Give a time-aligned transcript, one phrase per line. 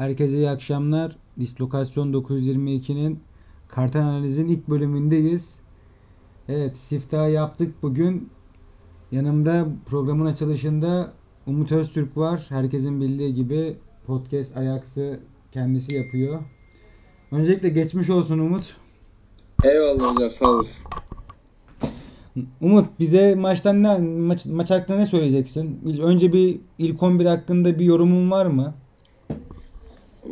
[0.00, 1.16] Herkese iyi akşamlar.
[1.38, 3.20] Dislokasyon 922'nin
[3.68, 5.60] kartel analizin ilk bölümündeyiz.
[6.48, 8.30] Evet, siftahı yaptık bugün.
[9.12, 11.12] Yanımda programın açılışında
[11.46, 12.46] Umut Öztürk var.
[12.48, 13.76] Herkesin bildiği gibi
[14.06, 15.20] podcast ayaksı
[15.52, 16.40] kendisi yapıyor.
[17.30, 18.76] Öncelikle geçmiş olsun Umut.
[19.64, 20.86] Eyvallah hocam sağ olasın.
[22.60, 25.98] Umut bize maçtan ne maç, maç hakkında ne söyleyeceksin?
[26.02, 28.74] Önce bir ilk 11 hakkında bir yorumun var mı?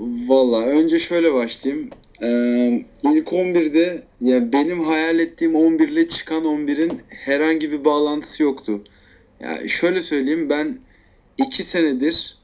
[0.01, 1.91] Valla önce şöyle başlayayım.
[2.23, 8.85] Ee, ilk 11'de ya benim hayal ettiğim 11 ile çıkan 11'in herhangi bir bağlantısı yoktu.
[9.41, 10.79] Ya şöyle söyleyeyim ben
[11.39, 12.39] 2 senedir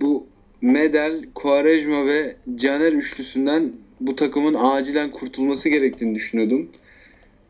[0.00, 0.26] bu
[0.60, 6.68] Medel, Quaresma ve Caner üçlüsünden bu takımın acilen kurtulması gerektiğini düşünüyordum.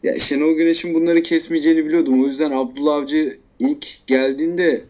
[0.02, 2.24] Ya Şenol Güneş'in bunları kesmeyeceğini biliyordum.
[2.24, 4.80] O yüzden Abdullah Avcı ilk geldiğinde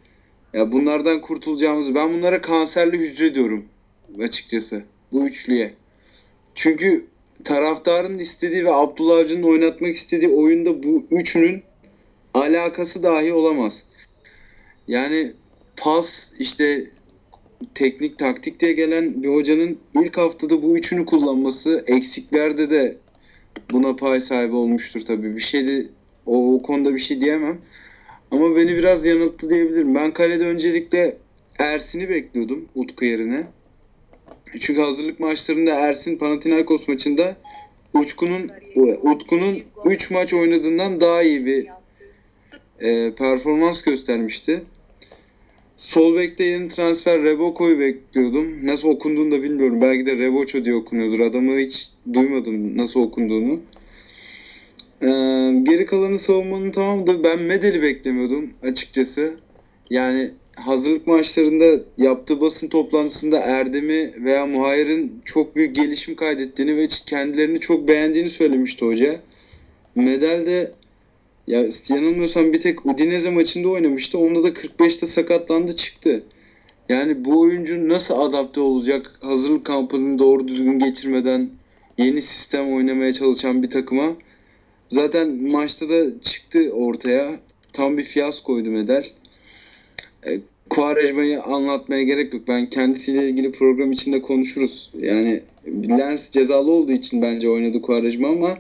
[0.53, 3.65] ya bunlardan kurtulacağımızı ben bunlara kanserli hücre diyorum
[4.21, 5.75] açıkçası bu üçlüye.
[6.55, 7.07] Çünkü
[7.45, 11.63] taraftarın istediği ve Abdullah Avcı'nın oynatmak istediği oyunda bu üçünün
[12.35, 13.85] alakası dahi olamaz.
[14.89, 15.33] Yani
[15.77, 16.91] pas işte
[17.75, 22.97] teknik taktik diye gelen bir hocanın ilk haftada bu üçünü kullanması eksiklerde de
[23.71, 25.37] buna pay sahibi olmuştur tabii.
[25.37, 25.87] Bir şey de
[26.27, 27.59] o, o konuda bir şey diyemem.
[28.31, 29.95] Ama beni biraz yanılttı diyebilirim.
[29.95, 31.17] Ben kalede öncelikle
[31.59, 33.47] Ersin'i bekliyordum Utku yerine.
[34.61, 37.37] Çünkü hazırlık maçlarında Ersin Panathinaikos maçında
[37.95, 38.51] Utku'nun
[39.03, 41.67] Utku'nun 3 maç oynadığından daha iyi bir
[42.81, 44.63] e, performans göstermişti.
[45.77, 48.67] Sol bekte yeni transfer Reboko'yu bekliyordum.
[48.67, 49.81] Nasıl okunduğunu da bilmiyorum.
[49.81, 51.21] Belki de Reboço diye okunuyordur.
[51.21, 53.61] Adamı hiç duymadım nasıl okunduğunu.
[55.03, 55.07] Ee,
[55.63, 59.35] geri kalanı savunmanın tamamı ben Medel'i beklemiyordum açıkçası.
[59.91, 60.31] Yani
[60.61, 67.89] hazırlık maçlarında yaptığı basın toplantısında Erdem'i veya Muhayyer'in çok büyük gelişim kaydettiğini ve kendilerini çok
[67.89, 69.21] beğendiğini söylemişti hoca.
[69.95, 70.73] Medel de
[71.47, 74.19] ya yanılmıyorsam bir tek Udinese maçında oynamıştı.
[74.19, 76.23] Onda da 45'te sakatlandı çıktı.
[76.89, 81.51] Yani bu oyuncu nasıl adapte olacak hazırlık kampını doğru düzgün geçirmeden
[81.99, 84.17] yeni sistem oynamaya çalışan bir takıma.
[84.89, 87.41] Zaten maçta da çıktı ortaya.
[87.73, 89.07] Tam bir fiyaskoydu Medel.
[90.27, 90.41] E,
[90.71, 92.43] Quaresma'yı anlatmaya gerek yok.
[92.49, 94.91] Ben kendisiyle ilgili program içinde konuşuruz.
[95.01, 95.41] Yani
[95.89, 98.59] Lens cezalı olduğu için bence oynadı Quaresma ama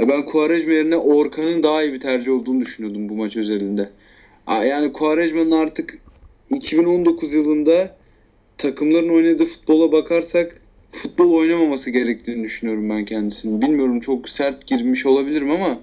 [0.00, 3.88] e, ben Quaresma yerine Orkan'ın daha iyi bir tercih olduğunu düşünüyordum bu maç özelinde.
[4.48, 5.98] Yani Quaresma'nın artık
[6.50, 7.96] 2019 yılında
[8.58, 13.62] takımların oynadığı futbola bakarsak futbol oynamaması gerektiğini düşünüyorum ben kendisini.
[13.62, 15.80] Bilmiyorum çok sert girmiş olabilirim ama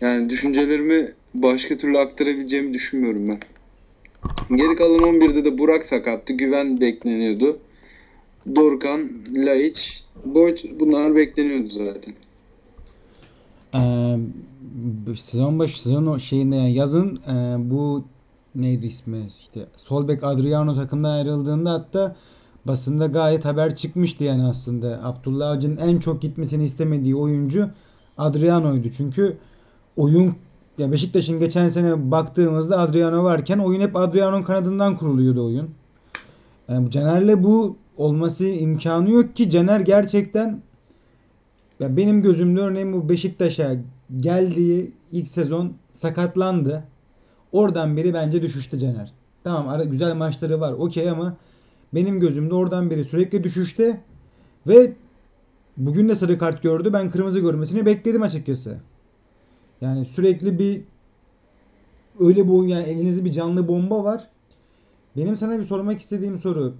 [0.00, 3.38] yani düşüncelerimi başka türlü aktarabileceğimi düşünmüyorum ben.
[4.50, 6.32] Geri kalan 11'de de Burak sakattı.
[6.32, 7.58] Güven bekleniyordu.
[8.56, 12.14] Dorkan, Laiç, Boyd bunlar bekleniyordu zaten.
[13.74, 18.04] Ee, sezon başı sezon şeyinde yani yazın e, bu
[18.54, 22.16] neydi ismi işte Solbek Adriano takımdan ayrıldığında hatta
[22.64, 25.00] basında gayet haber çıkmıştı yani aslında.
[25.04, 27.70] Abdullah Avcı'nın en çok gitmesini istemediği oyuncu
[28.18, 28.88] Adriano'ydu.
[28.96, 29.36] Çünkü
[29.96, 30.34] oyun
[30.78, 35.70] ya Beşiktaş'ın geçen sene baktığımızda Adriano varken oyun hep Adriano'nun kanadından kuruluyordu oyun.
[36.68, 40.62] Yani Caner'le bu olması imkanı yok ki Caner gerçekten
[41.80, 43.76] ya benim gözümde örneğin bu Beşiktaş'a
[44.16, 46.84] geldiği ilk sezon sakatlandı.
[47.52, 49.12] Oradan beri bence düşüşte Caner.
[49.44, 51.36] Tamam ara güzel maçları var okey ama
[51.94, 54.00] benim gözümde oradan beri sürekli düşüşte
[54.66, 54.92] ve
[55.76, 56.92] bugün de sarı kart gördü.
[56.92, 58.78] Ben kırmızı görmesini bekledim açıkçası.
[59.80, 60.82] Yani sürekli bir
[62.20, 64.28] öyle oyun yani elinizde bir canlı bomba var.
[65.16, 66.74] Benim sana bir sormak istediğim soru.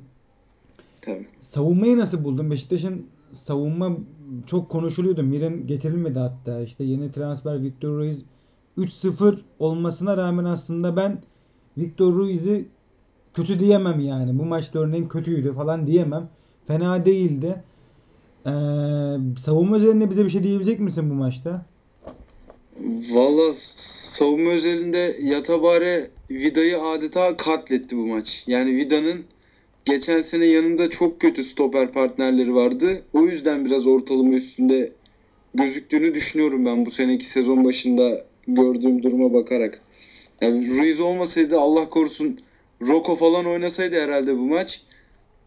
[1.03, 1.27] Tabii.
[1.43, 2.51] Savunmayı nasıl buldun?
[2.51, 3.97] Beşiktaş'ın savunma
[4.47, 5.23] çok konuşuluyordu.
[5.23, 6.61] Miren getirilmedi hatta.
[6.61, 8.25] İşte yeni transfer Victor Ruiz
[8.79, 11.23] 3-0 olmasına rağmen aslında ben
[11.79, 12.69] Victor Ruiz'i
[13.35, 14.39] kötü diyemem yani.
[14.39, 16.29] Bu maçta örneğin kötüydü falan diyemem.
[16.67, 17.63] Fena değildi.
[18.47, 18.51] Ee,
[19.39, 21.67] savunma üzerinde bize bir şey diyebilecek misin bu maçta?
[23.11, 28.45] Valla savunma özelinde Yatabare Vida'yı adeta katletti bu maç.
[28.47, 29.25] Yani Vida'nın
[29.85, 33.03] geçen sene yanında çok kötü stoper partnerleri vardı.
[33.13, 34.93] O yüzden biraz ortalama üstünde
[35.55, 39.81] gözüktüğünü düşünüyorum ben bu seneki sezon başında gördüğüm duruma bakarak.
[40.41, 42.39] Yani Ruiz olmasaydı Allah korusun
[42.83, 44.83] Roko falan oynasaydı herhalde bu maç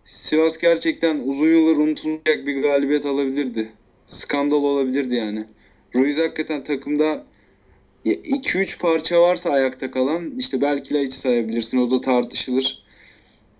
[0.05, 3.69] Sivas gerçekten uzun yıllar unutulmayacak bir galibiyet alabilirdi.
[4.05, 5.45] Skandal olabilirdi yani.
[5.95, 7.25] Ruiz hakikaten takımda
[8.05, 12.83] 2-3 parça varsa ayakta kalan işte belki Laiç'i sayabilirsin o da tartışılır.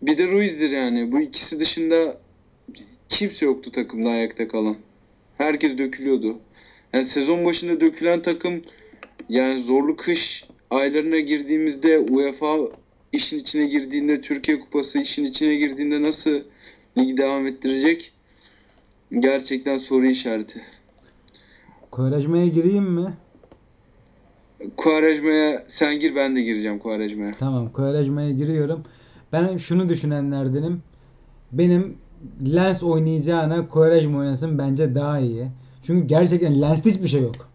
[0.01, 1.11] Bir de Ruiz'dir yani.
[1.11, 2.17] Bu ikisi dışında
[3.09, 4.77] kimse yoktu takımda ayakta kalan.
[5.37, 6.39] Herkes dökülüyordu.
[6.93, 8.61] Yani sezon başında dökülen takım
[9.29, 12.57] yani zorlu kış aylarına girdiğimizde UEFA
[13.11, 16.43] işin içine girdiğinde Türkiye Kupası işin içine girdiğinde nasıl
[16.97, 18.13] ligi devam ettirecek?
[19.19, 20.61] Gerçekten soru işareti.
[21.91, 23.13] Kovarejma'ya gireyim mi?
[24.77, 27.35] Kuarejma'ya sen gir ben de gireceğim Kuarejma'ya.
[27.39, 28.83] Tamam, Kovarejma'ya giriyorum.
[29.33, 30.81] Ben şunu düşünenlerdenim.
[31.51, 31.97] Benim
[32.45, 35.47] Lens oynayacağına Kovarejma oynasın bence daha iyi.
[35.83, 37.49] Çünkü gerçekten Lens'te hiçbir şey yok.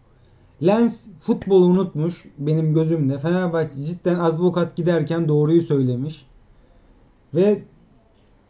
[0.65, 3.17] Lens futbolu unutmuş benim gözümde.
[3.17, 6.25] Fenerbahçe cidden advokat giderken doğruyu söylemiş.
[7.35, 7.61] Ve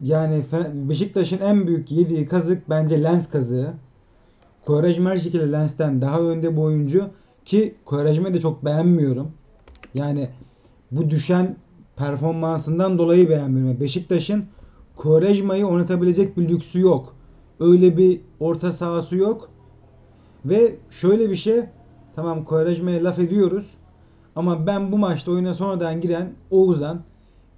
[0.01, 0.43] yani
[0.73, 3.73] Beşiktaş'ın en büyük yediği kazık bence Lens kazığı.
[4.65, 7.09] Quaresma her şekilde Lens'ten daha önde bir oyuncu
[7.45, 9.31] ki Quaresma'yı da çok beğenmiyorum.
[9.93, 10.29] Yani
[10.91, 11.55] bu düşen
[11.95, 13.79] performansından dolayı beğenmiyorum.
[13.79, 14.45] Beşiktaş'ın
[14.95, 17.15] Quaresma'yı oynatabilecek bir lüksü yok.
[17.59, 19.49] Öyle bir orta sahası yok.
[20.45, 21.61] Ve şöyle bir şey
[22.15, 23.65] tamam Quaresma'ya laf ediyoruz.
[24.35, 27.01] Ama ben bu maçta oyuna sonradan giren Oğuzhan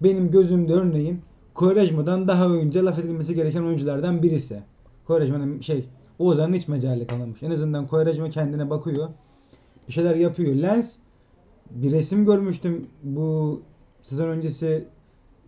[0.03, 1.21] benim gözümde örneğin
[1.53, 4.63] Quaresma'dan daha önce laf edilmesi gereken oyunculardan birisi.
[5.07, 5.85] Quaresma'nın şey
[6.19, 7.43] Oğuzhan'ın hiç mecali kalmamış.
[7.43, 9.09] En azından Quaresma kendine bakıyor.
[9.87, 10.55] Bir şeyler yapıyor.
[10.55, 10.95] Lens
[11.71, 13.61] bir resim görmüştüm bu
[14.01, 14.87] sezon öncesi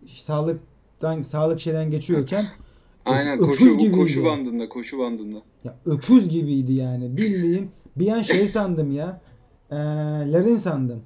[0.06, 2.44] sağlıktan sağlık şeyden geçiyorken
[3.06, 3.96] Aynen öküz koşu gibiydi.
[3.96, 5.38] koşu bandında koşu bandında.
[5.64, 7.16] Ya öküz gibiydi yani.
[7.16, 9.20] Bildiğin bir an şey sandım ya.
[9.72, 9.78] Eee
[10.32, 11.02] Larin sandım.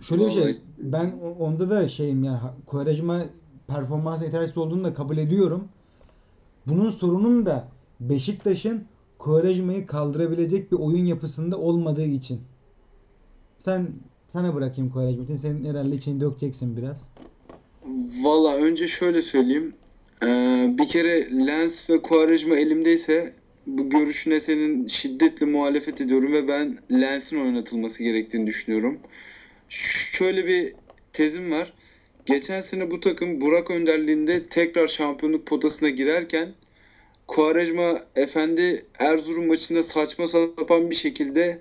[0.00, 0.56] Şöyle bir şey.
[0.78, 3.24] Ben onda da şeyim yani Quaresma
[3.66, 5.68] performans yetersiz olduğunu da kabul ediyorum.
[6.66, 7.68] Bunun sorunun da
[8.00, 8.84] Beşiktaş'ın
[9.18, 12.40] Quaresma'yı kaldırabilecek bir oyun yapısında olmadığı için.
[13.58, 13.88] Sen
[14.28, 15.38] sana bırakayım Quaresma'yı.
[15.38, 17.08] Senin herhalde içini dökeceksin biraz.
[18.22, 19.74] Valla önce şöyle söyleyeyim.
[20.24, 23.34] Ee, bir kere Lens ve Quaresma elimdeyse
[23.66, 28.98] bu görüşüne senin şiddetle muhalefet ediyorum ve ben Lens'in oynatılması gerektiğini düşünüyorum.
[29.68, 30.74] Şöyle bir
[31.12, 31.72] tezim var.
[32.26, 36.54] Geçen sene bu takım Burak önderliğinde tekrar şampiyonluk potasına girerken
[37.26, 41.60] Quaresma efendi Erzurum maçında saçma sapan bir şekilde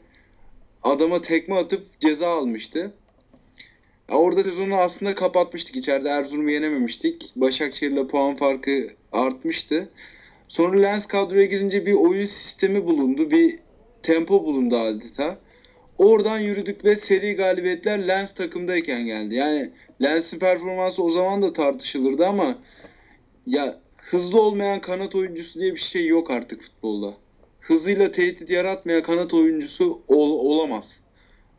[0.83, 2.93] adama tekme atıp ceza almıştı.
[4.09, 5.75] Orada sezonu aslında kapatmıştık.
[5.75, 7.31] İçeride Erzurum'u yenememiştik.
[7.35, 9.89] Başakşehir'le puan farkı artmıştı.
[10.47, 13.31] Sonra Lens kadroya girince bir oyun sistemi bulundu.
[13.31, 13.59] Bir
[14.03, 15.39] tempo bulundu adeta.
[15.99, 19.35] Oradan yürüdük ve seri galibiyetler Lens takımdayken geldi.
[19.35, 19.69] Yani
[20.01, 22.55] Lens'in performansı o zaman da tartışılırdı ama
[23.47, 27.13] ya hızlı olmayan kanat oyuncusu diye bir şey yok artık futbolda.
[27.59, 30.99] Hızıyla tehdit yaratmayan kanat oyuncusu ol- olamaz.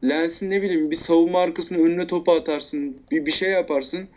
[0.05, 4.09] Lens'in ne bileyim bir savunma arkasına önüne topu atarsın, bir bir şey yaparsın.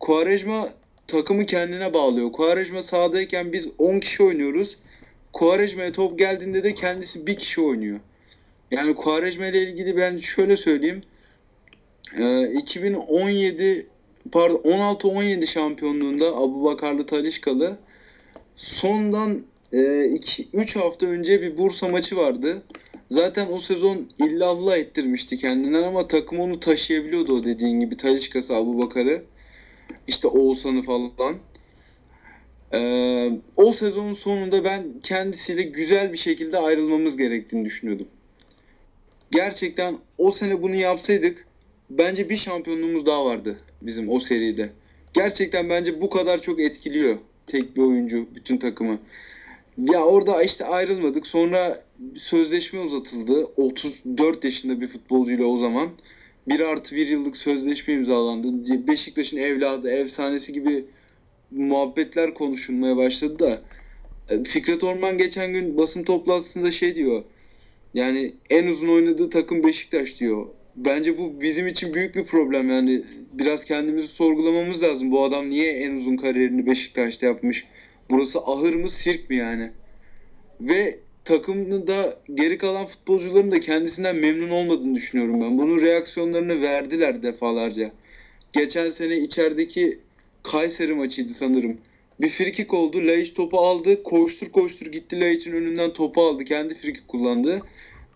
[0.00, 0.68] Quaresma
[1.06, 2.32] takımı kendine bağlıyor.
[2.32, 4.78] Quaresma sahadayken biz 10 kişi oynuyoruz.
[5.32, 8.00] Quaresma'ya top geldiğinde de kendisi bir kişi oynuyor.
[8.70, 11.02] Yani Quaresma ile ilgili ben şöyle söyleyeyim.
[12.18, 13.86] Ee, 2017
[14.32, 17.76] pardon 16-17 şampiyonluğunda Abubakarlı Talişkalı
[18.56, 19.42] sondan
[19.72, 22.62] 3 hafta önce bir Bursa maçı vardı.
[23.10, 27.96] Zaten o sezon illallah ettirmişti kendinden ama takım onu taşıyabiliyordu o dediğin gibi.
[27.96, 29.22] Talişkası, Abubakar'ı,
[30.08, 31.36] işte Oğuzhan'ı falan.
[32.74, 38.08] Ee, o sezonun sonunda ben kendisiyle güzel bir şekilde ayrılmamız gerektiğini düşünüyordum.
[39.30, 41.46] Gerçekten o sene bunu yapsaydık
[41.90, 44.70] bence bir şampiyonluğumuz daha vardı bizim o seride.
[45.12, 47.16] Gerçekten bence bu kadar çok etkiliyor
[47.46, 48.98] tek bir oyuncu bütün takımı.
[49.78, 51.26] Ya orada işte ayrılmadık.
[51.26, 51.84] Sonra
[52.16, 53.44] sözleşme uzatıldı.
[53.44, 55.88] 34 yaşında bir futbolcuyla o zaman.
[56.48, 58.86] 1 artı 1 yıllık sözleşme imzalandı.
[58.86, 60.84] Beşiktaş'ın evladı, efsanesi gibi
[61.50, 63.62] muhabbetler konuşulmaya başladı da
[64.44, 67.24] Fikret Orman geçen gün basın toplantısında şey diyor.
[67.96, 70.46] Yani en uzun oynadığı takım Beşiktaş diyor.
[70.76, 75.10] Bence bu bizim için büyük bir problem yani biraz kendimizi sorgulamamız lazım.
[75.10, 77.66] Bu adam niye en uzun kariyerini Beşiktaş'ta yapmış?
[78.10, 79.70] Burası ahır mı sirk mi yani?
[80.60, 85.58] Ve takımda geri kalan futbolcuların da kendisinden memnun olmadığını düşünüyorum ben.
[85.58, 87.92] Bunun reaksiyonlarını verdiler defalarca.
[88.52, 89.98] Geçen sene içerideki
[90.42, 91.78] Kayseri maçıydı sanırım.
[92.20, 92.98] Bir frikik oldu.
[92.98, 94.02] Laiç topu aldı.
[94.02, 96.44] Koştur koştur gitti Laiç'in önünden topu aldı.
[96.44, 97.62] Kendi frikik kullandı.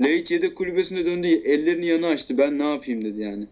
[0.01, 1.29] Laiç yedek kulübesine döndü.
[1.29, 2.39] Ellerini yana açtı.
[2.39, 3.47] Ben ne yapayım dedi yani.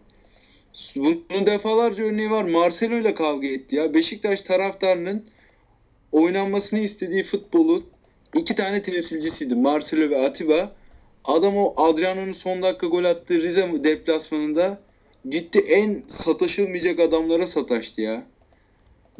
[0.95, 2.43] Bunun defalarca örneği var.
[2.43, 3.93] Marcelo ile kavga etti ya.
[3.93, 5.23] Beşiktaş taraftarının
[6.11, 7.83] oynanmasını istediği futbolu
[8.35, 9.55] iki tane temsilcisiydi.
[9.55, 10.75] Marcelo ve Atiba.
[11.25, 14.79] Adam o Adriano'nun son dakika gol attığı Rize deplasmanında
[15.29, 18.23] gitti en sataşılmayacak adamlara sataştı ya.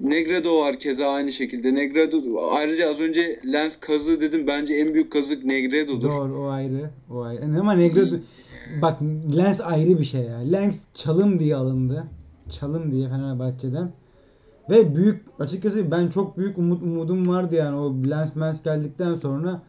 [0.03, 1.75] Negredo var keza aynı şekilde.
[1.75, 2.17] Negredo
[2.51, 4.47] ayrıca az önce Lens kazığı dedim.
[4.47, 6.09] Bence en büyük kazık Negredo'dur.
[6.09, 6.89] Doğru o ayrı.
[7.09, 7.59] O ayrı.
[7.59, 8.15] Ama Negredo
[8.81, 9.01] bak
[9.37, 10.37] Lens ayrı bir şey ya.
[10.37, 12.07] Lens çalım diye alındı.
[12.49, 13.91] Çalım diye Fenerbahçe'den.
[14.69, 19.61] Ve büyük açıkçası ben çok büyük umut umudum vardı yani o Lens Mens geldikten sonra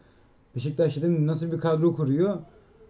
[0.55, 2.37] Beşiktaş dedim nasıl bir kadro kuruyor.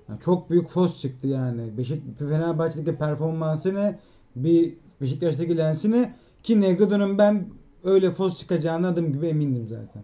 [0.10, 1.77] Yani çok büyük fos çıktı yani.
[1.77, 4.00] Beşik Fenerbahçe'deki performansı ne?
[4.36, 6.13] Bir Beşiktaş'taki Lens'i ne?
[6.43, 7.45] Ki Negredo'nun ben
[7.83, 10.03] öyle fos çıkacağına adım gibi emindim zaten.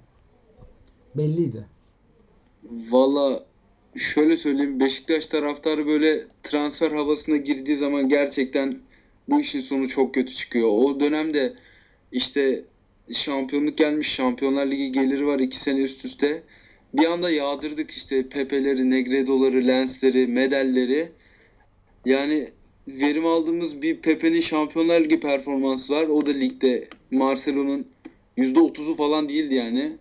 [1.16, 1.66] Belliydi.
[2.72, 3.46] Valla
[3.96, 8.80] şöyle söyleyeyim Beşiktaş taraftarı böyle transfer havasına girdiği zaman gerçekten
[9.30, 10.68] bu işin sonu çok kötü çıkıyor.
[10.68, 11.54] O dönemde
[12.12, 12.64] işte
[13.14, 16.44] şampiyonluk gelmiş Şampiyonlar Ligi geliri var iki sene üst üste.
[16.94, 21.10] Bir anda yağdırdık işte Pepe'leri, Negredo'ları, Lens'leri, Medel'leri.
[22.06, 22.50] Yani
[22.88, 26.08] verim aldığımız bir Pepe'nin Şampiyonlar Ligi performansı var.
[26.08, 27.88] O da ligde Marcelo'nun
[28.38, 29.92] %30'u falan değildi yani.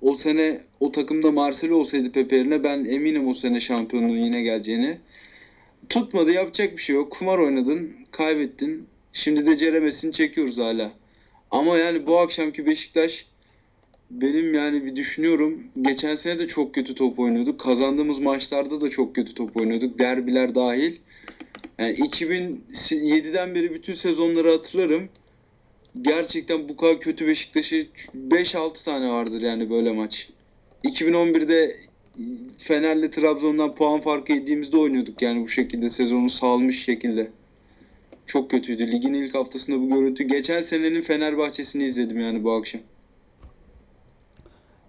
[0.00, 4.96] O sene o takımda Marcelo olsaydı Pepe yerine ben eminim o sene şampiyonluğun yine geleceğini.
[5.88, 7.12] Tutmadı yapacak bir şey yok.
[7.12, 8.86] Kumar oynadın, kaybettin.
[9.12, 10.92] Şimdi de ceremesini çekiyoruz hala.
[11.50, 13.26] Ama yani bu akşamki Beşiktaş
[14.10, 15.64] benim yani bir düşünüyorum.
[15.82, 17.60] Geçen sene de çok kötü top oynuyorduk.
[17.60, 19.98] Kazandığımız maçlarda da çok kötü top oynuyorduk.
[19.98, 20.96] Derbiler dahil.
[21.78, 25.08] Yani 2007'den beri bütün sezonları hatırlarım.
[26.02, 27.86] Gerçekten bu kadar kötü Beşiktaş'ı
[28.28, 30.28] 5-6 tane vardır yani böyle maç.
[30.84, 31.76] 2011'de
[32.58, 37.30] Fener'le Trabzon'dan puan farkı yediğimizde oynuyorduk yani bu şekilde sezonu salmış şekilde.
[38.26, 38.92] Çok kötüydü.
[38.92, 40.24] Ligin ilk haftasında bu görüntü.
[40.24, 42.80] Geçen senenin Fenerbahçe'sini izledim yani bu akşam.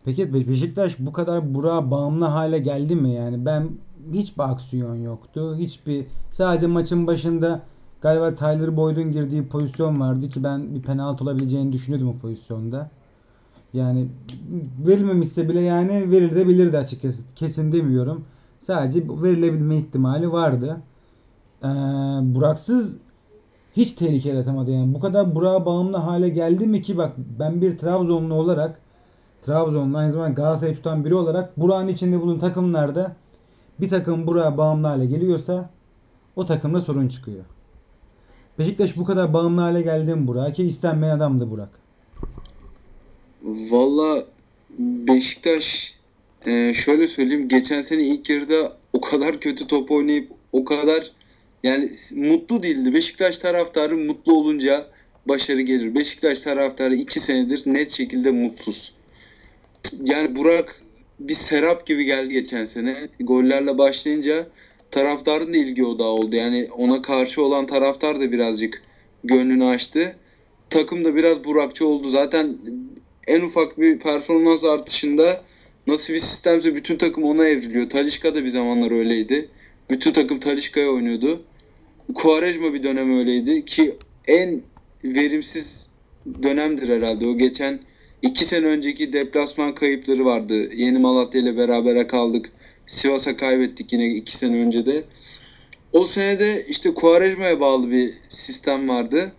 [0.06, 3.14] Peki Be- Beşiktaş bu kadar Burak'a bağımlı hale geldi mi?
[3.14, 3.70] Yani ben
[4.14, 5.56] hiçbir aksiyon yoktu.
[5.58, 7.62] Hiçbir sadece maçın başında
[8.02, 12.90] galiba Tyler Boyd'un girdiği pozisyon vardı ki ben bir penaltı olabileceğini düşünüyordum o pozisyonda.
[13.74, 14.08] Yani
[14.88, 17.22] verilmemişse bile yani verilebilirdi açıkçası.
[17.36, 18.26] Kesin demiyorum.
[18.60, 20.78] Sadece verilebilme ihtimali vardı.
[21.64, 21.68] Ee,
[22.22, 22.98] Buraksız
[23.76, 24.94] hiç tehlike yaratamadı yani.
[24.94, 28.80] Bu kadar Burak'a bağımlı hale geldi mi ki bak ben bir Trabzonlu olarak
[29.46, 33.16] Trabzon'da aynı zamanda Galatasaray'ı tutan biri olarak Burak'ın içinde bulunan takımlarda
[33.82, 35.70] bir takım Burak'a bağımlı hale geliyorsa
[36.36, 37.46] o takımda sorun çıkıyor.
[38.60, 41.80] Beşiktaş bu kadar bağımlı hale geldi mi Burak'a ki istenmeyen adamdı Burak.
[43.44, 44.26] Valla
[44.80, 45.96] Beşiktaş
[46.46, 51.12] e, şöyle söyleyeyim geçen sene ilk yarıda o kadar kötü top oynayıp o kadar
[51.64, 52.94] yani mutlu değildi.
[52.94, 54.86] Beşiktaş taraftarı mutlu olunca
[55.26, 55.96] başarı gelir.
[55.96, 58.94] Beşiktaş taraftarı iki senedir net şekilde mutsuz.
[60.04, 60.82] Yani Burak
[61.28, 62.96] bir serap gibi geldi geçen sene.
[63.20, 64.48] Gollerle başlayınca
[64.92, 66.36] taraftarın da ilgi odağı oldu.
[66.36, 68.84] Yani ona karşı olan taraftar da birazcık
[69.24, 70.16] gönlünü açtı.
[70.70, 72.10] Takım da biraz Burakçı oldu.
[72.10, 72.58] Zaten
[73.28, 75.44] en ufak bir performans artışında
[75.88, 77.90] nasıl bir sistemse bütün takım ona evriliyor.
[77.90, 79.50] Talişka da bir zamanlar öyleydi.
[79.90, 81.44] Bütün takım Talişka'ya oynuyordu.
[82.16, 83.96] Quaresma bir dönem öyleydi ki
[84.28, 84.62] en
[85.04, 85.90] verimsiz
[86.44, 87.28] dönemdir herhalde.
[87.28, 87.80] O geçen
[88.22, 90.74] iki sene önceki deplasman kayıpları vardı.
[90.76, 92.52] Yeni Malatya ile berabere kaldık.
[92.86, 95.04] Sivas'a kaybettik yine iki sene önce de.
[95.94, 99.32] O senede işte Quaresma'ya bağlı bir sistem vardı.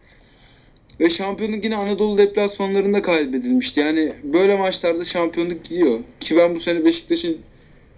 [1.00, 3.80] Ve şampiyonluk yine Anadolu deplasmanlarında kaybedilmişti.
[3.80, 5.98] Yani böyle maçlarda şampiyonluk gidiyor.
[6.20, 7.38] Ki ben bu sene Beşiktaş'ın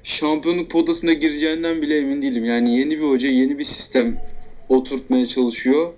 [0.03, 2.45] şampiyonluk potasına gireceğinden bile emin değilim.
[2.45, 4.21] Yani yeni bir hoca, yeni bir sistem
[4.69, 5.93] oturtmaya çalışıyor.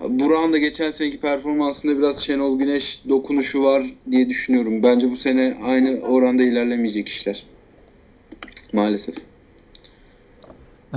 [0.00, 4.82] Burak'ın da geçen seneki performansında biraz Şenol Güneş dokunuşu var diye düşünüyorum.
[4.82, 7.46] Bence bu sene aynı oranda ilerlemeyecek işler.
[8.72, 9.14] Maalesef.
[10.94, 10.96] Ee,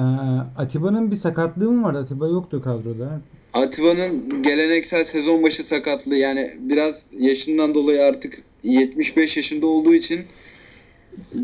[0.58, 2.00] Atiba'nın bir sakatlığı mı vardı?
[2.00, 3.22] Atiba yoktu kadroda.
[3.54, 10.26] Atiba'nın geleneksel sezon başı sakatlığı yani biraz yaşından dolayı artık 75 yaşında olduğu için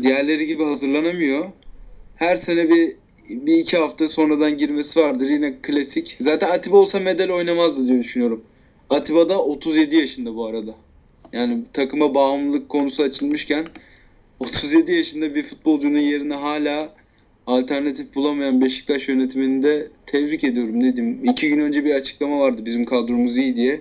[0.02, 1.44] diğerleri gibi hazırlanamıyor.
[2.16, 2.96] Her sene bir
[3.28, 6.16] bir iki hafta sonradan girmesi vardır yine klasik.
[6.20, 8.44] Zaten Atiba olsa medal oynamazdı diye düşünüyorum.
[8.90, 10.74] Atiba da 37 yaşında bu arada.
[11.32, 13.66] Yani takıma bağımlılık konusu açılmışken
[14.40, 16.92] 37 yaşında bir futbolcunun yerine hala
[17.46, 21.24] alternatif bulamayan Beşiktaş yönetimini de tebrik ediyorum dedim.
[21.24, 23.80] İki gün önce bir açıklama vardı bizim kadromuz iyi diye.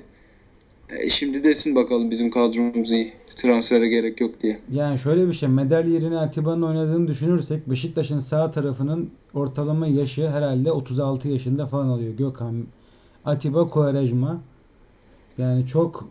[0.89, 3.13] E, şimdi desin bakalım bizim kadromuz iyi.
[3.35, 4.59] Transfere gerek yok diye.
[4.71, 5.49] Yani şöyle bir şey.
[5.49, 12.13] Medal yerine Atiba'nın oynadığını düşünürsek Beşiktaş'ın sağ tarafının ortalama yaşı herhalde 36 yaşında falan oluyor.
[12.13, 12.63] Gökhan,
[13.25, 14.37] Atiba, Quaresma.
[15.37, 16.07] Yani çok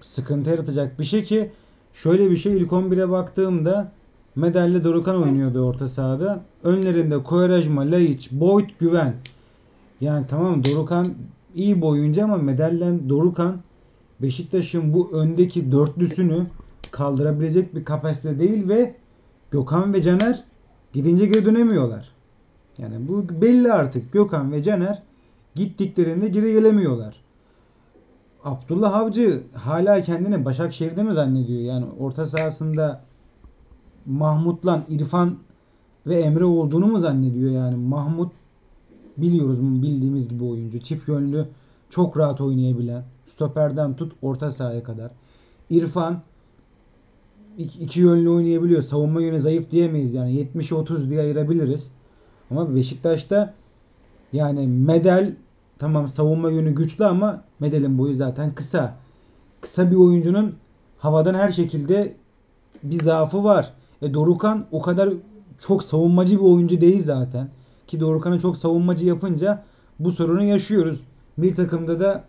[0.00, 1.50] sıkıntı yaratacak bir şey ki
[1.94, 3.92] şöyle bir şey ilk 11'e baktığımda
[4.36, 6.40] Medal'le Dorukan oynuyordu orta sahada.
[6.62, 9.14] Önlerinde Quaresma, Laiç, Boyd, Güven.
[10.00, 11.06] Yani tamam Dorukan
[11.54, 13.56] iyi bir oyuncu ama medallen Dorukan
[14.22, 16.46] Beşiktaş'ın bu öndeki dörtlüsünü
[16.92, 18.94] kaldırabilecek bir kapasite değil ve
[19.50, 20.44] Gökhan ve Caner
[20.92, 22.13] gidince geri dönemiyorlar.
[22.78, 24.12] Yani bu belli artık.
[24.12, 25.02] Gökhan ve Caner
[25.54, 27.24] gittiklerinde geri gelemiyorlar.
[28.44, 31.60] Abdullah Avcı hala kendini Başakşehir'de mi zannediyor?
[31.60, 33.00] Yani orta sahasında
[34.06, 35.38] Mahmut'la İrfan
[36.06, 37.76] ve Emre olduğunu mu zannediyor yani?
[37.76, 38.32] Mahmut
[39.16, 40.80] biliyoruz bildiğimiz gibi oyuncu.
[40.80, 41.46] Çift yönlü
[41.90, 43.04] çok rahat oynayabilen.
[43.34, 45.10] Stoperden tut orta sahaya kadar.
[45.70, 46.22] İrfan
[47.58, 48.82] iki, yönlü oynayabiliyor.
[48.82, 50.48] Savunma yönü zayıf diyemeyiz yani.
[50.54, 51.90] 70'e 30 diye ayırabiliriz.
[52.50, 53.54] Ama Beşiktaş'ta
[54.32, 55.34] yani Medel
[55.78, 58.96] tamam savunma yönü güçlü ama Medel'in boyu zaten kısa.
[59.60, 60.54] Kısa bir oyuncunun
[60.98, 62.14] havadan her şekilde
[62.82, 63.72] bir zaafı var.
[64.02, 65.10] E Dorukan o kadar
[65.58, 67.48] çok savunmacı bir oyuncu değil zaten.
[67.86, 69.64] Ki Dorukan'ı çok savunmacı yapınca
[69.98, 71.00] bu sorunu yaşıyoruz.
[71.38, 72.24] Bir takımda da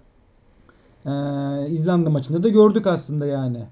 [1.06, 1.12] e,
[1.70, 3.66] İzlanda maçında da gördük aslında yani.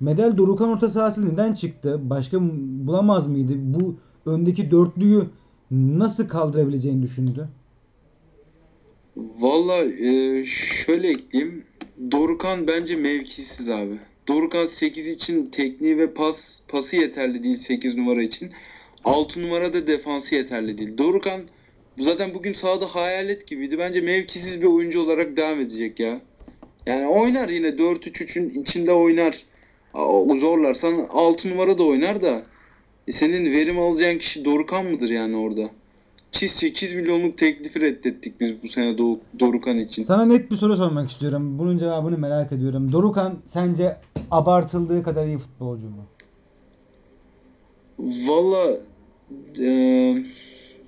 [0.00, 2.00] Medel Dorukan orta sahası neden çıktı?
[2.10, 2.38] Başka
[2.86, 3.52] bulamaz mıydı?
[3.56, 3.94] Bu
[4.26, 5.26] öndeki dörtlüyü
[5.70, 7.48] nasıl kaldırabileceğini düşündü.
[9.16, 11.64] Valla e, şöyle ekleyeyim.
[12.12, 14.00] Dorukan bence mevkisiz abi.
[14.28, 18.50] Dorukan 8 için tekniği ve pas pası yeterli değil 8 numara için.
[19.04, 20.98] 6 numara da defansı yeterli değil.
[20.98, 21.40] Dorukan
[21.98, 23.78] zaten bugün sahada hayalet gibiydi.
[23.78, 26.20] Bence mevkisiz bir oyuncu olarak devam edecek ya.
[26.86, 29.44] Yani oynar yine 4-3-3'ün içinde oynar.
[30.36, 32.42] Zorlarsan 6 numara da oynar da.
[33.10, 35.70] E senin verim alacağın kişi Dorukan mıdır yani orada?
[36.32, 40.04] Ki 8 milyonluk teklifi reddettik biz bu sene Do- Dorukan için.
[40.04, 41.58] Sana net bir soru sormak istiyorum.
[41.58, 42.92] Bunun cevabını merak ediyorum.
[42.92, 43.96] Dorukan sence
[44.30, 46.06] abartıldığı kadar iyi futbolcu mu?
[47.98, 48.78] Valla
[49.60, 49.66] e,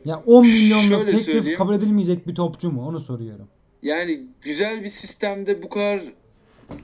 [0.05, 1.59] Ya 10 milyonluk teklif söyleyeyim.
[1.59, 2.87] kabul edilmeyecek bir topçu mu?
[2.89, 3.49] Onu soruyorum.
[3.83, 6.01] yani güzel bir sistemde bu kadar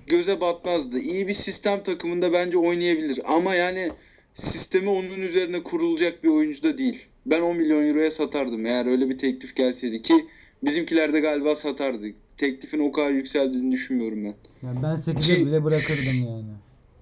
[0.07, 0.99] göze batmazdı.
[0.99, 3.21] İyi bir sistem takımında bence oynayabilir.
[3.36, 3.91] Ama yani
[4.39, 7.07] sistemi onun üzerine kurulacak bir oyuncu da değil.
[7.27, 10.15] Ben 10 milyon euroya satardım eğer öyle bir teklif gelseydi ki
[10.63, 12.07] bizimkiler de galiba satardı.
[12.37, 14.35] Teklifin o kadar yükseldiğini düşünmüyorum ben.
[14.63, 16.45] Yani ben 8'e Ki- bile bırakırdım yani.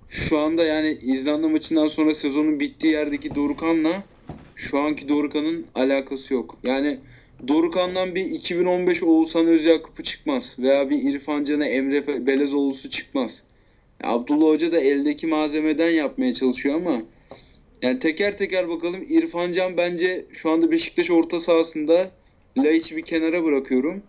[0.08, 4.02] Şu anda yani İzlanda maçından sonra sezonun bittiği yerdeki Dorukan'la
[4.54, 6.58] şu anki Dorukan'ın alakası yok.
[6.62, 6.98] Yani
[7.48, 13.42] Dorukan'dan bir 2015 Oğuzhan Özyakup'u çıkmaz veya bir İrfan Can'a Emre Belezoğlu'su çıkmaz.
[14.04, 17.02] Abdullah Hoca da eldeki malzemeden yapmaya çalışıyor ama
[17.86, 22.10] yani teker teker bakalım İrfan Can bence şu anda Beşiktaş orta sahasında
[22.58, 24.02] Laiç'i bir kenara bırakıyorum.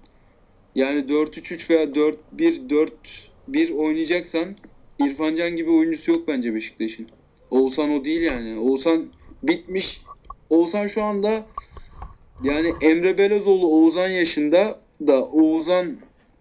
[0.76, 4.56] Yani 4-3-3 veya 4-1-4-1 oynayacaksan
[5.00, 7.08] İrfan Can gibi oyuncusu yok bence Beşiktaş'ın.
[7.52, 8.60] Oğuzhan o değil yani.
[8.60, 9.06] Oğuzhan
[9.44, 10.02] bitmiş.
[10.50, 11.46] Oğuzhan şu anda
[12.44, 15.98] yani Emre Belezoğlu Oğuzhan yaşında da Oğuzhan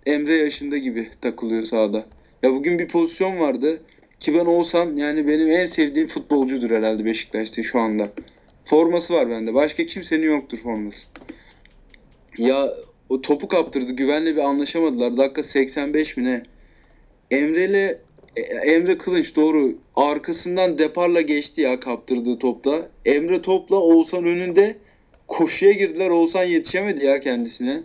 [0.06, 2.06] Emre yaşında gibi takılıyor sahada.
[2.42, 3.82] Ya bugün bir pozisyon vardı
[4.20, 8.12] ki ben Oğuzhan yani benim en sevdiğim futbolcudur herhalde Beşiktaş'ta şu anda.
[8.64, 9.54] Forması var bende.
[9.54, 11.06] Başka kimsenin yoktur forması.
[12.38, 12.70] Ya
[13.08, 13.92] o topu kaptırdı.
[13.92, 15.16] Güvenle bir anlaşamadılar.
[15.16, 16.42] Dakika 85 mi ne?
[17.30, 17.98] Emre'yle
[18.36, 22.88] e, Emre Kılınç doğru arkasından deparla geçti ya kaptırdığı topta.
[23.04, 24.76] Emre topla Oğuzhan önünde
[25.28, 26.10] koşuya girdiler.
[26.10, 27.82] Oğuzhan yetişemedi ya kendisine.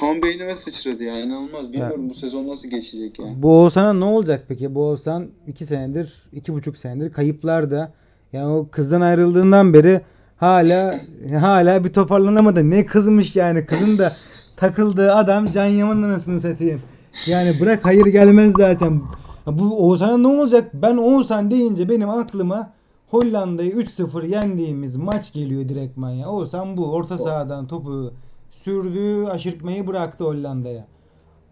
[0.00, 1.72] Kan beynime sıçradı ya inanılmaz.
[1.72, 3.26] Bilmiyorum bu sezon nasıl geçecek ya.
[3.36, 4.74] Bu Oğuzhan'a ne olacak peki?
[4.74, 7.92] Bu Oğuzhan 2 senedir, 2,5 senedir kayıplarda.
[8.32, 10.00] Yani o kızdan ayrıldığından beri
[10.36, 10.94] hala
[11.40, 12.70] hala bir toparlanamadı.
[12.70, 13.66] Ne kızmış yani.
[13.66, 14.12] Kızın da
[14.56, 16.80] takıldığı adam Can Yaman'ın anasını satayım.
[17.26, 19.02] Yani bırak hayır gelmez zaten.
[19.46, 20.70] Ya Bu Oğuzhan'a ne olacak?
[20.74, 22.72] Ben Oğuzhan deyince benim aklıma
[23.10, 26.28] Hollanda'yı 3-0 yendiğimiz maç geliyor direktman ya.
[26.28, 28.12] Oğuzhan bu orta sahadan topu
[28.50, 30.86] sürdü, aşırtmayı bıraktı Hollanda'ya.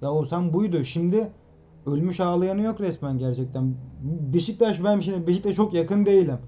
[0.03, 0.85] Ya Oğuzhan buydu.
[0.85, 1.31] Şimdi
[1.87, 3.75] ölmüş ağlayanı yok resmen gerçekten.
[4.35, 6.39] Beşiktaş ben şimdi Beşiktaş'a çok yakın değilim.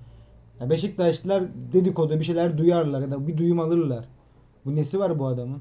[0.60, 4.04] Ya Beşiktaşlılar dedikodu bir şeyler duyarlar ya da bir duyum alırlar.
[4.64, 5.60] Bu nesi var bu adamın?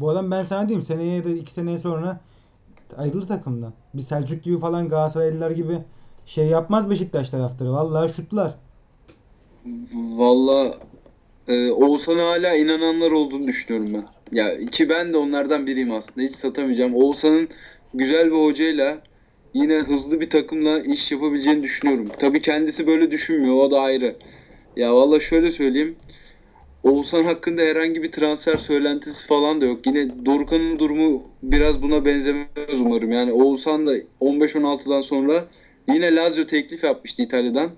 [0.00, 2.20] Bu adam ben sana diyeyim seneye ya da iki sene sonra
[2.96, 3.72] ayrılır takımdan.
[3.94, 5.78] Bir Selçuk gibi falan Galatasaraylılar gibi
[6.26, 7.72] şey yapmaz Beşiktaş taraftarı.
[7.72, 8.54] Vallahi şutlar.
[9.94, 10.74] Valla
[11.48, 14.36] e, Oğuzhan'a hala inananlar olduğunu düşünüyorum ben.
[14.38, 16.26] Ya ki ben de onlardan biriyim aslında.
[16.26, 16.94] Hiç satamayacağım.
[16.94, 17.48] Oğuzhan'ın
[17.94, 19.02] güzel bir hocayla
[19.54, 22.08] yine hızlı bir takımla iş yapabileceğini düşünüyorum.
[22.18, 23.54] Tabii kendisi böyle düşünmüyor.
[23.54, 24.16] O da ayrı.
[24.76, 25.96] Ya valla şöyle söyleyeyim.
[26.82, 29.86] Oğuzhan hakkında herhangi bir transfer söylentisi falan da yok.
[29.86, 33.12] Yine Dorukhan'ın durumu biraz buna benzemez umarım.
[33.12, 35.44] Yani Oğuzhan da 15-16'dan sonra
[35.88, 37.70] yine Lazio teklif yapmıştı İtalya'dan.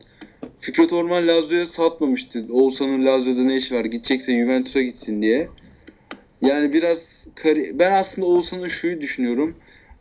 [0.60, 2.46] Fikret Orman Lazio'ya satmamıştı.
[2.50, 3.84] Oğuzhan'ın Lazio'da ne işi var?
[3.84, 5.48] Gidecekse Juventus'a gitsin diye.
[6.42, 9.56] Yani biraz kari- ben aslında Oğuzhan'ın şuyu düşünüyorum.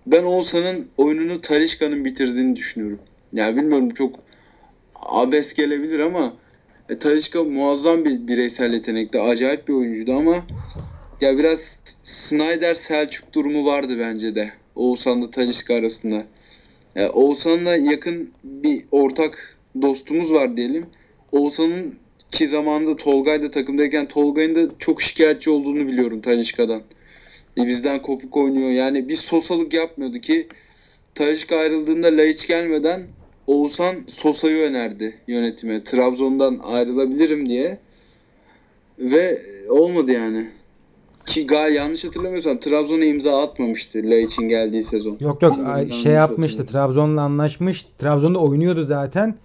[0.08, 3.00] Ben Oğuzhan'ın oyununu Talişka'nın bitirdiğini düşünüyorum.
[3.34, 4.20] Yani bilmiyorum çok
[4.96, 6.34] abes gelebilir ama
[6.90, 9.20] e, Talisca muazzam bir bireysel yetenekti.
[9.20, 10.46] Acayip bir oyuncuydu ama
[11.22, 14.52] ya biraz Snyder Selçuk durumu vardı bence de.
[14.76, 16.26] Oğuzhan'la Talisca arasında.
[16.96, 20.86] Ya Oğuzhan'la yakın bir ortak dostumuz var diyelim.
[21.32, 21.96] Oğuzhan'ın
[22.32, 26.82] ki zamanında Tolga'yla takımdayken Tolga'nın da çok şikayetçi olduğunu biliyorum Talisca'dan.
[27.58, 28.70] E, bizden kopuk oynuyor.
[28.70, 30.48] Yani bir sosalık yapmıyordu ki
[31.16, 33.04] Talisca ayrıldığında Laiç gelmeden
[33.48, 35.84] Oğuzhan Sosa'yı önerdi yönetime.
[35.84, 37.78] Trabzon'dan ayrılabilirim diye.
[39.00, 40.46] Ve olmadı yani.
[41.26, 45.18] Ki gayet yanlış hatırlamıyorsam Trabzon'a imza atmamıştı Laiç'in geldiği sezon.
[45.20, 46.66] Yok yok yanlış şey yapmıştı.
[46.66, 47.86] Trabzon'la anlaşmış.
[48.00, 49.36] Trabzon'da oynuyordu zaten.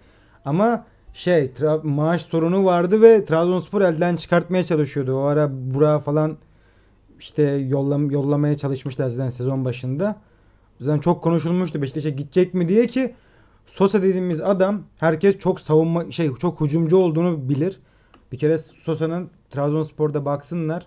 [0.51, 0.85] Ama
[1.15, 5.17] şey tra- maaş sorunu vardı ve Trabzonspor elden çıkartmaya çalışıyordu.
[5.17, 6.37] O ara Burak'ı falan
[7.21, 10.17] işte yollam yollamaya çalışmışlar zaten sezon başında.
[10.81, 13.15] Zaten çok konuşulmuştu Beşiktaş'a gidecek mi diye ki
[13.67, 17.81] Sosa dediğimiz adam herkes çok savunma şey çok hücumcu olduğunu bilir.
[18.33, 20.87] Bir kere Sosa'nın Trabzonspor'da baksınlar.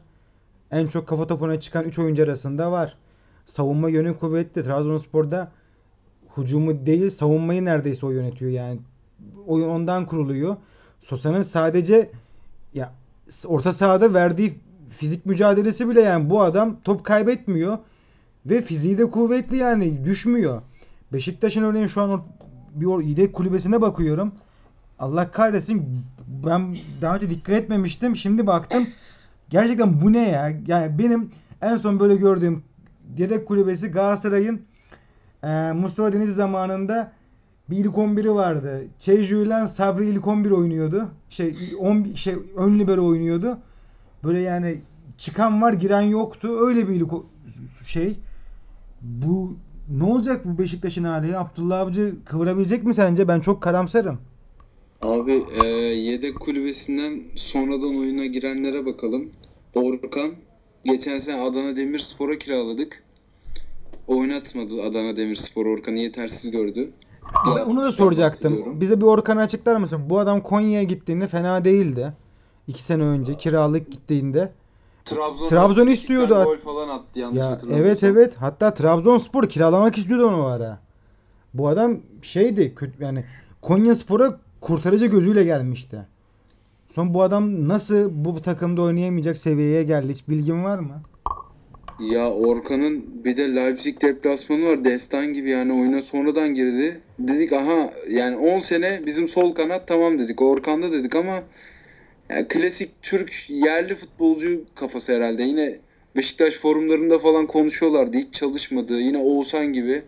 [0.72, 2.98] En çok kafa topuna çıkan 3 oyuncu arasında var.
[3.46, 4.64] Savunma yönü kuvvetli.
[4.64, 5.52] Trabzonspor'da
[6.38, 8.80] hücumu değil savunmayı neredeyse o yönetiyor yani.
[9.48, 10.56] Oyun ondan kuruluyor.
[11.02, 12.12] Sosa'nın sadece
[12.74, 12.94] ya
[13.46, 17.78] orta sahada verdiği fizik mücadelesi bile yani bu adam top kaybetmiyor
[18.46, 20.62] ve fiziği de kuvvetli yani düşmüyor.
[21.14, 22.24] Beşiktaş'ın örneğin şu an
[22.76, 24.32] bir yedek kulübesine bakıyorum.
[25.00, 26.04] Allah kahretsin
[26.46, 28.16] ben daha önce dikkat etmemiştim.
[28.16, 28.88] Şimdi baktım.
[29.50, 30.54] Gerçekten bu ne ya?
[30.68, 32.64] Yani benim en son böyle gördüğüm
[33.18, 34.62] yedek kulübesi Galatasaray'ın
[35.44, 37.12] e, Mustafa Denizli zamanında
[37.70, 38.88] bir ilk 11'i vardı.
[39.00, 41.10] Çeycu ile Sabri ilk 11 oynuyordu.
[41.30, 43.58] Şey 10 şey ön libero oynuyordu.
[44.24, 44.82] Böyle yani
[45.18, 46.58] çıkan var giren yoktu.
[46.68, 47.12] Öyle bir ilk
[47.88, 48.16] şey.
[49.02, 49.58] Bu
[49.90, 51.38] ne olacak bu Beşiktaş'ın hali?
[51.38, 53.28] Abdullah Avcı kıvırabilecek mi sence?
[53.28, 54.20] Ben çok karamsarım.
[55.02, 59.32] Abi e, yedek kulübesinden sonradan oyuna girenlere bakalım.
[59.76, 60.32] Orkan.
[60.84, 63.04] Geçen sene Adana Demirspor'a kiraladık.
[64.08, 66.94] Oynatmadı Adana Demirspor Orkan'ı yetersiz gördü.
[67.46, 68.82] Ben onu da soracaktım.
[68.82, 70.02] Bize bir Orkan'ı açıklar mısın?
[70.10, 72.14] Bu adam Konya'ya gittiğinde fena değildi.
[72.68, 74.52] İki sene önce kiralık gittiğinde.
[75.06, 76.44] Trabzon, Trabzon istiyordu.
[76.44, 78.34] gol falan attı yanlış Ya evet evet.
[78.40, 80.80] Hatta Trabzonspor kiralamak istiyordu onu ara.
[81.54, 83.26] Bu adam şeydi kötü yani
[83.62, 86.06] Konyaspor'a kurtarıcı gözüyle gelmişti.
[86.96, 90.14] Son bu adam nasıl bu takımda oynayamayacak seviyeye geldi?
[90.14, 91.02] Hiç bilgin var mı?
[92.00, 94.86] Ya Orkan'ın bir de Leipzig deplasmanı var.
[94.86, 97.02] Destan gibi yani oyuna sonradan girdi.
[97.20, 100.42] Dedik aha yani 10 sene bizim sol kanat tamam dedik.
[100.42, 101.44] Orkan'da dedik ama
[102.30, 105.44] yani klasik Türk yerli futbolcu kafası herhalde.
[105.44, 105.80] Yine
[106.16, 108.18] Beşiktaş forumlarında falan konuşuyorlardı.
[108.18, 109.00] Hiç çalışmadı.
[109.00, 110.02] Yine Oğuzhan gibi.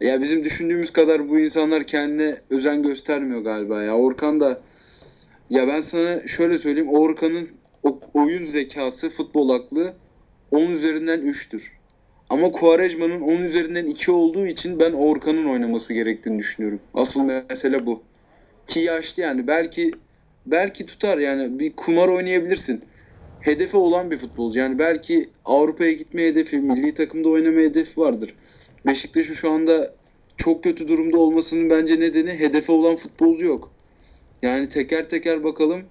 [0.00, 3.96] Ya bizim düşündüğümüz kadar bu insanlar kendine özen göstermiyor galiba ya.
[3.96, 4.60] Orkan da
[5.50, 6.90] ya ben sana şöyle söyleyeyim.
[6.90, 7.48] Orkan'ın
[8.14, 9.94] oyun zekası, futbol aklı
[10.50, 11.70] 10 üzerinden 3'tür.
[12.30, 16.80] Ama Quaresma'nın 10 üzerinden 2 olduğu için ben Orkan'ın oynaması gerektiğini düşünüyorum.
[16.94, 18.02] Asıl mesele bu.
[18.66, 19.92] Ki yaşlı yani belki
[20.46, 22.82] belki tutar yani bir kumar oynayabilirsin.
[23.40, 24.58] Hedefi olan bir futbolcu.
[24.58, 28.34] Yani belki Avrupa'ya gitme hedefi, milli takımda oynama hedefi vardır.
[28.86, 29.94] Beşiktaş'ın şu anda
[30.36, 33.70] çok kötü durumda olmasının bence nedeni hedefi olan futbolcu yok.
[34.42, 35.82] Yani teker teker bakalım.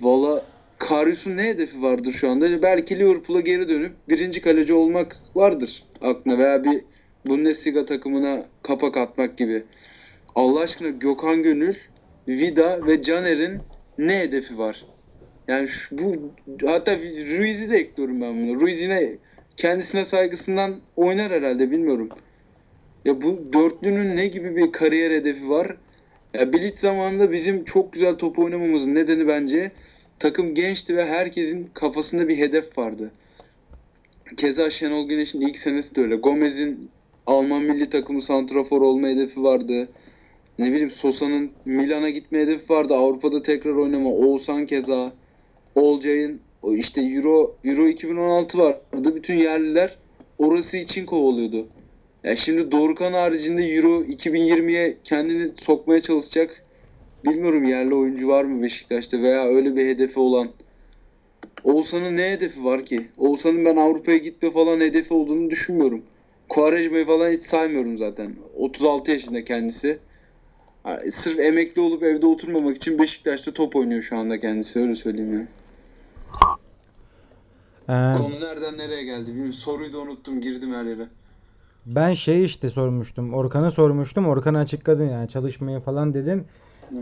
[0.00, 0.44] Valla
[0.80, 2.62] Karius'un ne hedefi vardır şu anda?
[2.62, 6.84] Belki Liverpool'a geri dönüp birinci kaleci olmak vardır aklına veya bir
[7.26, 9.62] Bundesliga takımına kapak atmak gibi.
[10.34, 11.74] Allah aşkına Gökhan Gönül,
[12.28, 13.60] Vida ve Caner'in
[13.98, 14.84] ne hedefi var?
[15.48, 16.32] Yani şu, bu
[16.66, 16.96] hatta
[17.38, 18.60] Ruiz'i de ekliyorum ben bunu.
[18.60, 19.16] Ruiz yine
[19.56, 22.08] kendisine saygısından oynar herhalde bilmiyorum.
[23.04, 25.76] Ya bu dörtlünün ne gibi bir kariyer hedefi var?
[26.34, 29.72] Ya Bilic zamanında bizim çok güzel top oynamamızın nedeni bence
[30.20, 33.10] takım gençti ve herkesin kafasında bir hedef vardı.
[34.36, 36.16] Keza Şenol Güneş'in ilk senesi de öyle.
[36.16, 36.90] Gomez'in
[37.26, 39.88] Alman milli takımı santrafor olma hedefi vardı.
[40.58, 42.94] Ne bileyim Sosa'nın Milan'a gitme hedefi vardı.
[42.94, 44.10] Avrupa'da tekrar oynama.
[44.10, 45.12] Oğuzhan keza.
[45.74, 46.40] Olcay'ın
[46.74, 49.14] işte Euro Euro 2016 vardı.
[49.14, 49.98] Bütün yerliler
[50.38, 51.68] orası için kovalıyordu.
[52.24, 56.64] Ya şimdi Dorukhan haricinde Euro 2020'ye kendini sokmaya çalışacak
[57.24, 60.48] bilmiyorum yerli oyuncu var mı Beşiktaş'ta veya öyle bir hedefi olan.
[61.64, 63.06] Oğuzhan'ın ne hedefi var ki?
[63.18, 66.02] Oğuzhan'ın ben Avrupa'ya gitme falan hedefi olduğunu düşünmüyorum.
[66.48, 68.34] Quaresma'yı falan hiç saymıyorum zaten.
[68.56, 69.98] 36 yaşında kendisi.
[71.10, 75.46] Sırf emekli olup evde oturmamak için Beşiktaş'ta top oynuyor şu anda kendisi öyle söyleyeyim ya.
[77.88, 79.52] Ee, Konu nereden nereye geldi bilmiyorum.
[79.52, 81.08] Soruyu da unuttum girdim her yere.
[81.86, 83.34] ben şey işte sormuştum.
[83.34, 84.26] Orkan'a sormuştum.
[84.28, 86.44] Orkan açıkladın yani çalışmayı falan dedin.
[86.92, 86.96] Ee,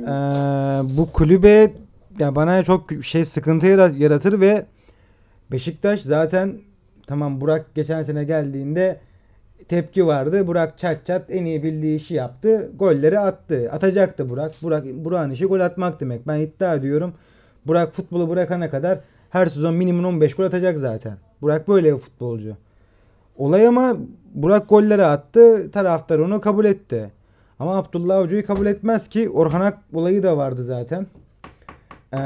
[0.96, 1.70] bu kulübe
[2.18, 4.66] ya bana çok şey sıkıntı yara- yaratır ve
[5.52, 6.54] Beşiktaş zaten
[7.06, 9.00] tamam Burak geçen sene geldiğinde
[9.68, 10.46] tepki vardı.
[10.46, 12.70] Burak çat çat en iyi bildiği işi yaptı.
[12.78, 13.68] Golleri attı.
[13.72, 14.52] Atacaktı Burak.
[14.62, 16.26] Burak Burak'ın işi gol atmak demek.
[16.26, 17.12] Ben iddia ediyorum.
[17.66, 18.98] Burak futbolu bırakana kadar
[19.30, 21.16] her sezon minimum 15 gol atacak zaten.
[21.42, 22.56] Burak böyle bir futbolcu.
[23.36, 23.96] Olay ama
[24.34, 25.70] Burak golleri attı.
[25.70, 27.10] Taraftar onu kabul etti.
[27.58, 29.30] Ama Abdullah Avcı'yı kabul etmez ki.
[29.30, 31.06] Orhan Ak olayı da vardı zaten.
[32.12, 32.18] Ee,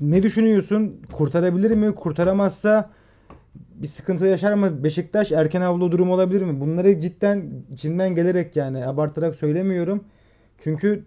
[0.00, 1.00] ne düşünüyorsun?
[1.12, 1.94] Kurtarabilir mi?
[1.94, 2.90] Kurtaramazsa
[3.54, 4.84] bir sıkıntı yaşar mı?
[4.84, 6.60] Beşiktaş erken avlu durum olabilir mi?
[6.60, 10.04] Bunları cidden içimden gelerek yani abartarak söylemiyorum.
[10.64, 11.04] Çünkü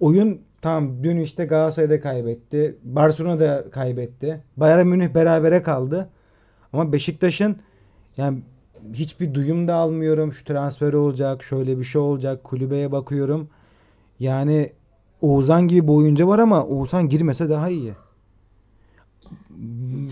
[0.00, 2.76] oyun tamam dün işte Galatasaray'da kaybetti.
[2.82, 4.40] Barcelona'da kaybetti.
[4.56, 6.08] Bayern Münih berabere kaldı.
[6.72, 7.56] Ama Beşiktaş'ın
[8.16, 8.38] yani
[8.94, 10.32] hiçbir duyum da almıyorum.
[10.32, 12.44] Şu transfer olacak, şöyle bir şey olacak.
[12.44, 13.48] Kulübeye bakıyorum.
[14.20, 14.72] Yani
[15.20, 17.92] Oğuzhan gibi bir oyuncu var ama Oğuzhan girmese daha iyi.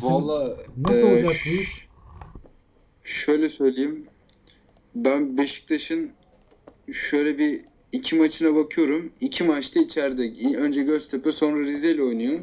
[0.03, 1.89] Valla Nasıl e, olacak bu iş?
[3.03, 4.07] Şöyle söyleyeyim.
[4.95, 6.11] Ben Beşiktaş'ın
[6.93, 7.61] şöyle bir
[7.93, 9.13] iki maçına bakıyorum.
[9.21, 10.57] İki maçta içeride.
[10.57, 12.39] Önce Göztepe sonra Rize ile oynuyor.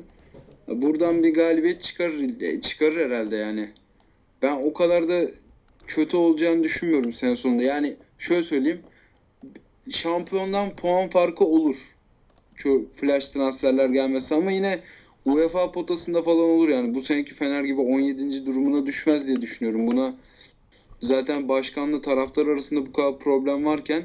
[0.67, 3.69] Buradan bir galibiyet çıkarır, çıkarır herhalde yani.
[4.41, 5.21] Ben o kadar da
[5.87, 7.63] kötü olacağını düşünmüyorum sene sonunda.
[7.63, 8.81] Yani şöyle söyleyeyim.
[9.89, 11.95] Şampiyondan puan farkı olur.
[12.55, 14.79] Şu flash transferler gelmesi ama yine
[15.25, 16.95] UEFA potasında falan olur yani.
[16.95, 18.45] Bu seneki Fener gibi 17.
[18.45, 19.87] durumuna düşmez diye düşünüyorum.
[19.87, 20.15] Buna
[20.99, 24.03] zaten başkanla taraftar arasında bu kadar problem varken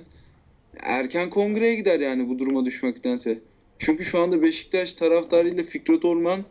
[0.80, 3.38] erken kongreye gider yani bu duruma düşmektense.
[3.78, 6.44] Çünkü şu anda Beşiktaş taraftarıyla Fikret Orman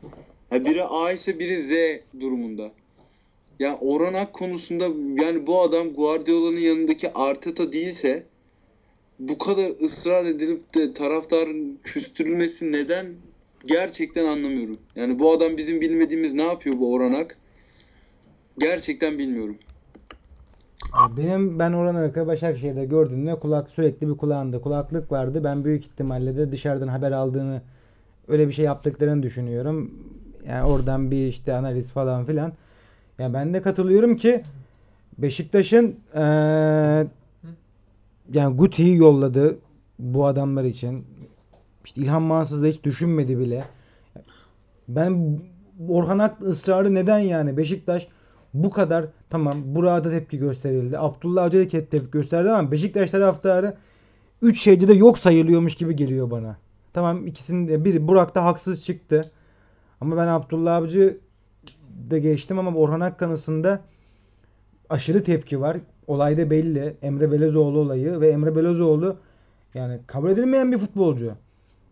[0.52, 1.72] biri A ise biri Z
[2.20, 2.72] durumunda.
[3.60, 4.86] Yani Orhan Ak konusunda
[5.24, 8.24] yani bu adam Guardiola'nın yanındaki Arteta değilse
[9.20, 13.06] bu kadar ısrar edilip de taraftarın küstürülmesi neden
[13.66, 14.78] gerçekten anlamıyorum.
[14.96, 17.38] Yani bu adam bizim bilmediğimiz ne yapıyor bu Orhan Ak?
[18.58, 19.58] Gerçekten bilmiyorum.
[21.18, 25.44] Benim ben Orhan Akı Başakşehir'de gördüğümde kulak sürekli bir kulağında kulaklık vardı.
[25.44, 27.62] Ben büyük ihtimalle de dışarıdan haber aldığını
[28.28, 29.92] öyle bir şey yaptıklarını düşünüyorum.
[30.48, 32.54] Yani oradan bir işte analiz falan filan.
[33.20, 34.44] Ya ben de katılıyorum ki
[35.18, 37.08] Beşiktaş'ın eee
[38.34, 39.58] yani Guti'yi yolladı
[40.00, 41.06] bu adamlar için.
[41.86, 43.64] İşte İlhan Mansız da hiç düşünmedi bile.
[44.88, 45.40] Ben
[45.90, 47.58] Orhan Ak ısrarı neden yani?
[47.58, 48.08] Beşiktaş
[48.54, 51.00] bu kadar tamam Burak'a da tepki gösterildi.
[51.00, 53.78] Abdullah Avcı'ya da tepki gösterdi ama Beşiktaş taraftarı
[54.42, 56.58] 3 şeyde de yok sayılıyormuş gibi geliyor bana.
[56.94, 59.22] Tamam ikisinin de biri Burak da haksız çıktı.
[60.02, 61.18] Ama ben Abdullah Avcı
[62.10, 63.82] da geçtim ama Orhan Ak kanısında
[64.90, 65.78] aşırı tepki var.
[66.08, 66.96] Olayda belli.
[67.02, 69.18] Emre Belezoğlu olayı ve Emre Belezoğlu
[69.74, 71.32] yani kabul edilmeyen bir futbolcu.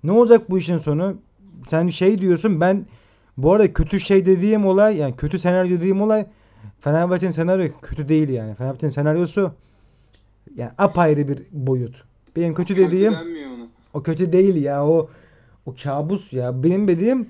[0.03, 1.15] Ne olacak bu işin sonu?
[1.69, 2.85] Sen şey diyorsun ben
[3.37, 6.25] bu arada kötü şey dediğim olay yani kötü senaryo dediğim olay
[6.79, 8.55] Fenerbahçe'nin senaryo kötü değil yani.
[8.55, 9.51] Fenerbahçe'nin senaryosu
[10.55, 12.03] yani apayrı bir boyut.
[12.35, 13.13] Benim kötü dediğim
[13.93, 14.87] o kötü değil ya.
[14.87, 15.09] O
[15.65, 16.63] o kabus ya.
[16.63, 17.29] Benim dediğim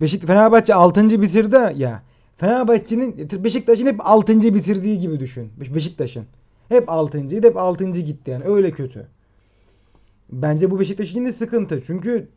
[0.00, 1.22] Beşik Fenerbahçe 6.
[1.22, 2.02] bitirdi ya.
[2.36, 4.54] Fenerbahçe'nin Beşiktaş'ın hep 6.
[4.54, 5.50] bitirdiği gibi düşün.
[5.60, 6.24] Beş- Beşiktaş'ın.
[6.68, 7.18] Hep 6.
[7.18, 7.84] hep 6.
[8.00, 8.44] gitti yani.
[8.44, 9.06] Öyle kötü.
[10.32, 11.82] Bence bu Beşiktaş'ın yine sıkıntı.
[11.86, 12.28] Çünkü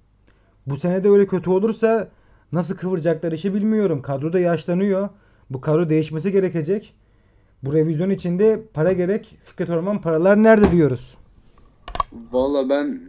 [0.67, 2.07] bu sene de öyle kötü olursa
[2.51, 4.01] nasıl kıvıracaklar işi bilmiyorum.
[4.01, 5.09] Kadro da yaşlanıyor.
[5.49, 6.93] Bu kadro değişmesi gerekecek.
[7.63, 9.37] Bu revizyon içinde para gerek.
[9.45, 11.17] Fikret Orman paralar nerede diyoruz.
[12.31, 13.01] Valla ben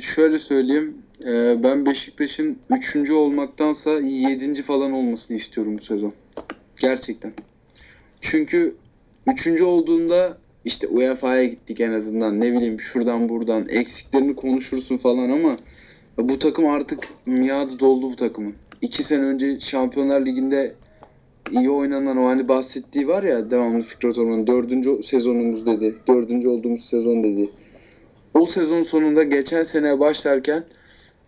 [0.00, 0.94] şöyle söyleyeyim.
[1.24, 3.10] Ee, ben Beşiktaş'ın 3.
[3.10, 4.62] olmaktansa 7.
[4.62, 6.12] falan olmasını istiyorum bu sezon.
[6.80, 7.32] Gerçekten.
[8.20, 8.74] Çünkü
[9.26, 9.60] 3.
[9.60, 12.40] olduğunda işte UEFA'ya gittik en azından.
[12.40, 15.56] Ne bileyim şuradan buradan eksiklerini konuşursun falan ama
[16.18, 18.54] bu takım artık miadı doldu bu takımın.
[18.82, 20.74] 2 sene önce Şampiyonlar Ligi'nde
[21.50, 25.06] iyi oynanan o hani bahsettiği var ya devamlı Fikret Orman'ın 4.
[25.06, 25.94] sezonumuz dedi.
[26.06, 26.46] 4.
[26.46, 27.50] olduğumuz sezon dedi
[28.34, 30.64] o sezon sonunda geçen sene başlarken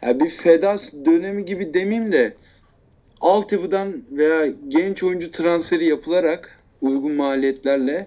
[0.02, 2.34] ya bir feda dönemi gibi demeyeyim de
[3.20, 8.06] altyapıdan veya genç oyuncu transferi yapılarak uygun maliyetlerle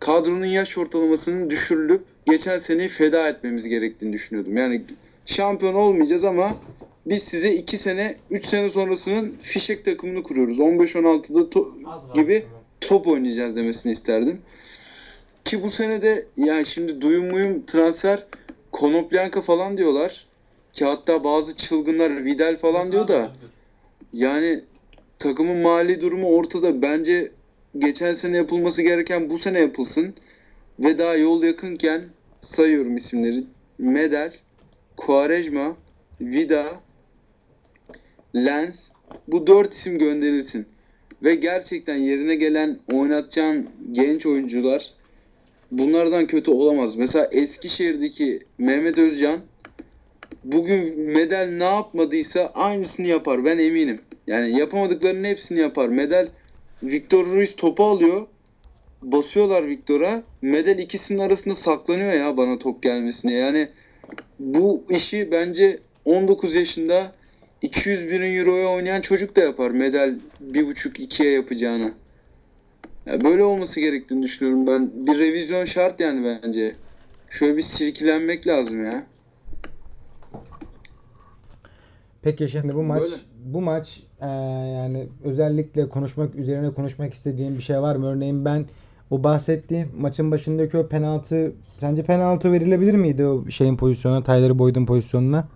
[0.00, 4.56] kadronun yaş ortalamasının düşürülüp geçen seneyi feda etmemiz gerektiğini düşünüyordum.
[4.56, 4.82] Yani
[5.26, 6.56] şampiyon olmayacağız ama
[7.06, 10.58] biz size 2 sene 3 sene sonrasının fişek takımını kuruyoruz.
[10.58, 11.72] 15-16'da to-
[12.14, 12.44] gibi
[12.80, 14.40] top oynayacağız demesini isterdim.
[15.44, 18.26] Ki bu sene de yani şimdi duyum muyum transfer
[18.72, 20.26] Konoplyanka falan diyorlar.
[20.72, 23.32] Ki hatta bazı çılgınlar Vidal falan diyor da
[24.12, 24.60] yani
[25.18, 26.82] takımın mali durumu ortada.
[26.82, 27.32] Bence
[27.78, 30.14] geçen sene yapılması gereken bu sene yapılsın.
[30.78, 32.02] Ve daha yol yakınken
[32.40, 33.44] sayıyorum isimleri.
[33.78, 34.32] Medel,
[34.96, 35.76] Quaresma,
[36.20, 36.66] Vida,
[38.34, 38.90] Lens
[39.28, 40.66] bu dört isim gönderilsin.
[41.22, 44.94] Ve gerçekten yerine gelen oynatacağın genç oyuncular
[45.70, 46.96] bunlardan kötü olamaz.
[46.96, 49.40] Mesela Eskişehir'deki Mehmet Özcan
[50.44, 53.44] bugün Medel ne yapmadıysa aynısını yapar.
[53.44, 54.00] Ben eminim.
[54.26, 55.88] Yani yapamadıklarının hepsini yapar.
[55.88, 56.28] Medel
[56.82, 58.26] Victor Ruiz topu alıyor.
[59.02, 60.22] Basıyorlar Victor'a.
[60.42, 63.32] Medel ikisinin arasında saklanıyor ya bana top gelmesine.
[63.32, 63.68] Yani
[64.38, 67.12] bu işi bence 19 yaşında
[67.62, 69.70] 200 bin euroya oynayan çocuk da yapar.
[69.70, 70.18] Medel
[70.52, 71.92] 1.5-2'ye yapacağını.
[73.06, 75.06] Ya böyle olması gerektiğini düşünüyorum ben.
[75.06, 76.74] Bir revizyon şart yani bence.
[77.30, 79.06] Şöyle bir silkilenmek lazım ya.
[82.22, 83.14] Peki şimdi bu maç Böyle.
[83.44, 84.28] bu maç eee,
[84.76, 88.06] yani özellikle konuşmak üzerine konuşmak istediğim bir şey var mı?
[88.06, 88.66] Örneğin ben
[89.10, 94.86] o bahsettiğim maçın başındaki o penaltı sence penaltı verilebilir miydi o şeyin pozisyonuna, Tyler Boyd'un
[94.86, 95.48] pozisyonuna?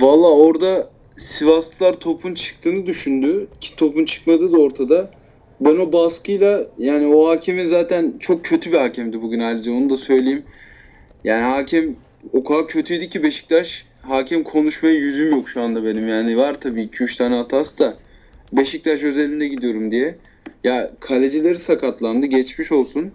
[0.00, 3.46] Valla orada Sivaslılar topun çıktığını düşündü.
[3.60, 5.10] Ki topun çıkmadığı da ortada.
[5.60, 9.96] Ben o baskıyla yani o hakemin zaten çok kötü bir hakemdi bugün ayrıca onu da
[9.96, 10.42] söyleyeyim.
[11.24, 11.96] Yani hakem
[12.32, 13.89] o kadar kötüydü ki Beşiktaş.
[14.02, 16.36] Hakem konuşmaya yüzüm yok şu anda benim yani.
[16.36, 17.96] Var tabii 2-3 tane hatası da.
[18.52, 20.18] Beşiktaş özelinde gidiyorum diye.
[20.64, 23.12] Ya kalecileri sakatlandı geçmiş olsun.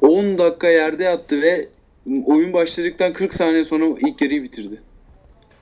[0.00, 1.68] 10 dakika yerde yattı ve
[2.24, 4.80] oyun başladıktan 40 saniye sonra ilk yarıyı bitirdi.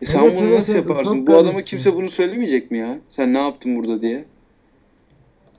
[0.02, 1.26] E sen Evet, bunu evet, nasıl evet, yaparsın?
[1.26, 2.98] Bu adama kimse bunu söylemeyecek mi ya?
[3.08, 4.24] Sen ne yaptın burada diye.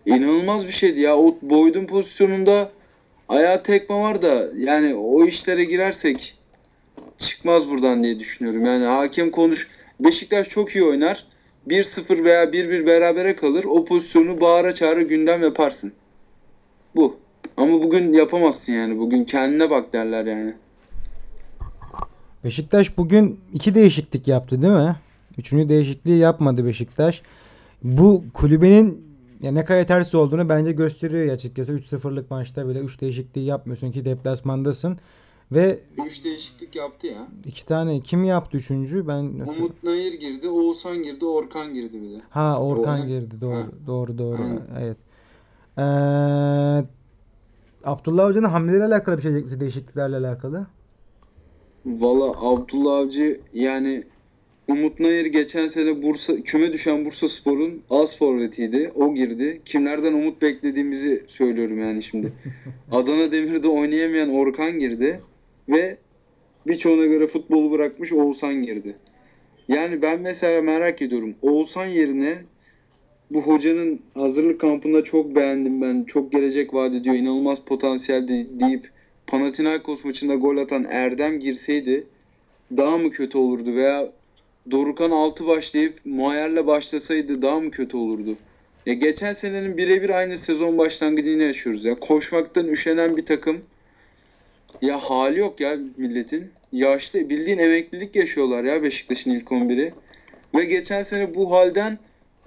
[0.05, 1.17] İnanılmaz bir şeydi ya.
[1.17, 2.71] O Boyd'un pozisyonunda
[3.29, 6.37] ayağı tekme var da yani o işlere girersek
[7.17, 8.65] çıkmaz buradan diye düşünüyorum.
[8.65, 9.67] Yani hakem konuş
[9.99, 11.25] Beşiktaş çok iyi oynar.
[11.67, 13.65] 1-0 veya 1-1 berabere kalır.
[13.69, 15.93] O pozisyonu bağıra çağıra gündem yaparsın.
[16.95, 17.17] Bu.
[17.57, 18.99] Ama bugün yapamazsın yani.
[18.99, 20.53] Bugün kendine bak derler yani.
[22.43, 24.95] Beşiktaş bugün iki değişiklik yaptı değil mi?
[25.37, 27.21] Üçüncü değişikliği yapmadı Beşiktaş.
[27.83, 29.05] Bu kulübenin
[29.41, 31.71] ya ne kadar yetersiz olduğunu bence gösteriyor açıkçası.
[31.71, 34.97] 3-0'lık maçta bile 3 değişikliği yapmıyorsun ki deplasmandasın.
[35.53, 37.27] Ve 3 değişiklik yaptı ya.
[37.45, 39.07] iki tane kim yaptı üçüncü?
[39.07, 42.21] Ben Umut Nayır girdi, Oğuzhan girdi, Orkan girdi bir de.
[42.29, 43.07] Ha Orkan Doğru.
[43.07, 43.35] girdi.
[43.41, 43.53] Doğru.
[43.53, 43.67] Ha.
[43.87, 44.41] Doğru doğru.
[44.41, 44.61] Aynen.
[44.79, 44.97] Evet.
[45.77, 45.81] Ee,
[47.83, 49.59] Abdullah Hoca'nın hamlelerle alakalı bir şey?
[49.59, 50.67] Değişikliklerle alakalı.
[51.85, 54.03] Valla Abdullah Avcı yani
[54.67, 58.91] Umut Nayır geçen sene Bursa küme düşen Bursa Spor'un az forvetiydi.
[58.95, 59.61] O girdi.
[59.65, 62.33] Kimlerden umut beklediğimizi söylüyorum yani şimdi.
[62.91, 65.21] Adana Demir'de oynayamayan Orkan girdi
[65.69, 65.97] ve
[66.67, 68.97] birçoğuna göre futbolu bırakmış Oğuzhan girdi.
[69.67, 71.35] Yani ben mesela merak ediyorum.
[71.41, 72.33] Oğuzhan yerine
[73.29, 76.03] bu hocanın hazırlık kampında çok beğendim ben.
[76.03, 77.15] Çok gelecek vaat ediyor.
[77.15, 78.91] inanılmaz potansiyel de- deyip
[79.27, 82.07] Panathinaikos maçında gol atan Erdem girseydi
[82.77, 84.13] daha mı kötü olurdu veya
[84.71, 88.37] Dorukan 6 başlayıp Muayer'le başlasaydı daha mı kötü olurdu?
[88.85, 91.99] Ya geçen senenin birebir aynı sezon başlangıcını yaşıyoruz ya.
[91.99, 93.61] Koşmaktan üşenen bir takım.
[94.81, 96.51] Ya hali yok ya milletin.
[96.71, 99.93] Yaşlı bildiğin emeklilik yaşıyorlar ya Beşiktaş'ın ilk 11'i.
[100.55, 101.99] Ve geçen sene bu halden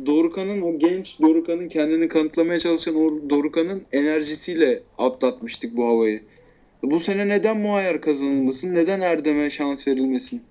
[0.07, 6.21] Dorukan'ın o genç Dorukan'ın kendini kanıtlamaya çalışan o Dorukan'ın enerjisiyle atlatmıştık bu havayı.
[6.83, 8.75] Bu sene neden Muayyer kazanılmasın?
[8.75, 10.43] Neden Erdem'e şans verilmesin?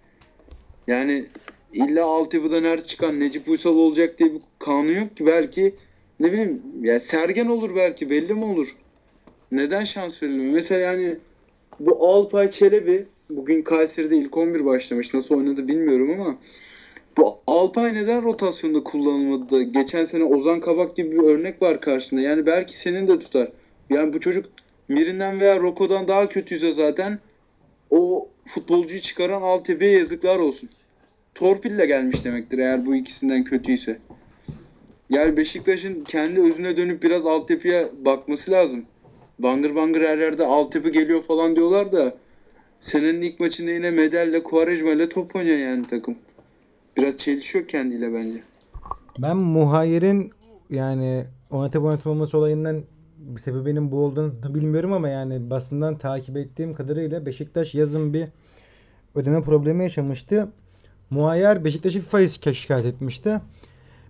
[0.87, 1.25] Yani
[1.73, 5.25] illa altyapıdan her çıkan Necip Uysal olacak diye bir kanun yok ki.
[5.25, 5.75] Belki
[6.19, 8.75] ne bileyim ya Sergen olur belki belli mi olur?
[9.51, 10.53] Neden şans verilmiyor?
[10.53, 11.15] Mesela yani
[11.79, 15.13] bu Alpay Çelebi bugün Kayseri'de ilk 11 başlamış.
[15.13, 16.37] Nasıl oynadı bilmiyorum ama
[17.17, 22.21] bu Alpay neden rotasyonda kullanılmadı geçen sene Ozan Kabak gibi bir örnek var karşında.
[22.21, 23.51] Yani belki senin de tutar.
[23.89, 24.45] Yani bu çocuk
[24.87, 27.19] Mirin'den veya Roko'dan daha kötüyse zaten
[27.91, 30.69] o futbolcuyu çıkaran Altepe'ye yazıklar olsun.
[31.35, 33.99] Torpille gelmiş demektir eğer bu ikisinden kötüyse.
[35.09, 38.85] Yani Beşiktaş'ın kendi özüne dönüp biraz Altepe'ye bakması lazım.
[39.39, 42.13] Bangır bangır her yerde Altepe geliyor falan diyorlar da
[42.79, 46.15] senenin ilk maçında yine Medel'le Quaresma'yla top oynuyor yani takım.
[46.97, 48.43] Biraz çelişiyor kendiyle bence.
[49.19, 50.31] Ben Muhayyer'in
[50.69, 52.83] yani oynatıp oynatılmaması olayından
[53.39, 58.27] sebebinin bu olduğunu bilmiyorum ama yani basından takip ettiğim kadarıyla Beşiktaş yazın bir
[59.15, 60.47] ödeme problemi yaşamıştı.
[61.09, 63.41] Muayyer Beşiktaş'ı FIFA'ya şikayet etmişti.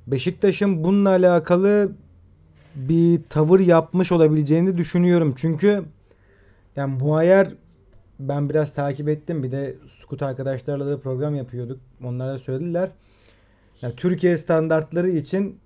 [0.07, 1.91] Beşiktaş'ın bununla alakalı
[2.75, 5.33] bir tavır yapmış olabileceğini düşünüyorum.
[5.37, 5.83] Çünkü
[6.75, 7.47] yani Muayyer
[8.19, 9.43] ben biraz takip ettim.
[9.43, 11.79] Bir de Scoot arkadaşlarla da program yapıyorduk.
[12.03, 12.89] Onlar da söylediler.
[13.81, 15.59] Ya Türkiye standartları için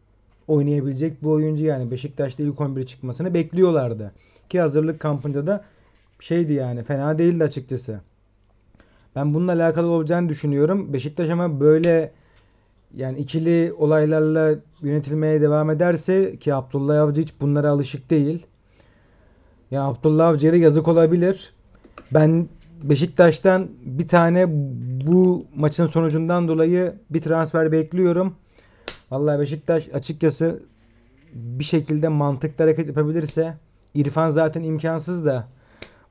[0.48, 4.12] oynayabilecek bir oyuncu yani Beşiktaş'ta ilk 11'e çıkmasını bekliyorlardı.
[4.50, 5.66] Ki hazırlık kampında da
[6.20, 8.02] şeydi yani fena değildi açıkçası.
[9.16, 10.94] Ben bununla alakalı olacağını düşünüyorum.
[10.94, 12.12] Beşiktaş ama böyle
[12.96, 18.46] yani ikili olaylarla yönetilmeye devam ederse ki Abdullah Avcı hiç bunlara alışık değil.
[19.72, 21.54] Ya Abdullah Avcı'ya da yazık olabilir.
[22.14, 22.48] Ben
[22.84, 24.46] Beşiktaş'tan bir tane
[25.08, 28.36] bu maçın sonucundan dolayı bir transfer bekliyorum.
[29.12, 30.64] Vallahi Beşiktaş açıkçası
[31.34, 33.58] bir şekilde mantıklı hareket yapabilirse
[33.94, 35.48] İrfan zaten imkansız da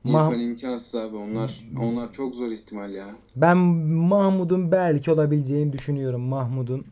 [0.05, 1.17] Mah- İrfan imkansız abi.
[1.17, 3.15] Onlar onlar çok zor ihtimal ya.
[3.35, 6.85] ben Mahmut'un belki olabileceğini düşünüyorum Mahmut'un.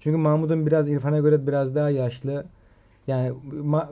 [0.00, 2.44] Çünkü Mahmut'un biraz İrfan'a göre biraz daha yaşlı.
[3.06, 3.32] Yani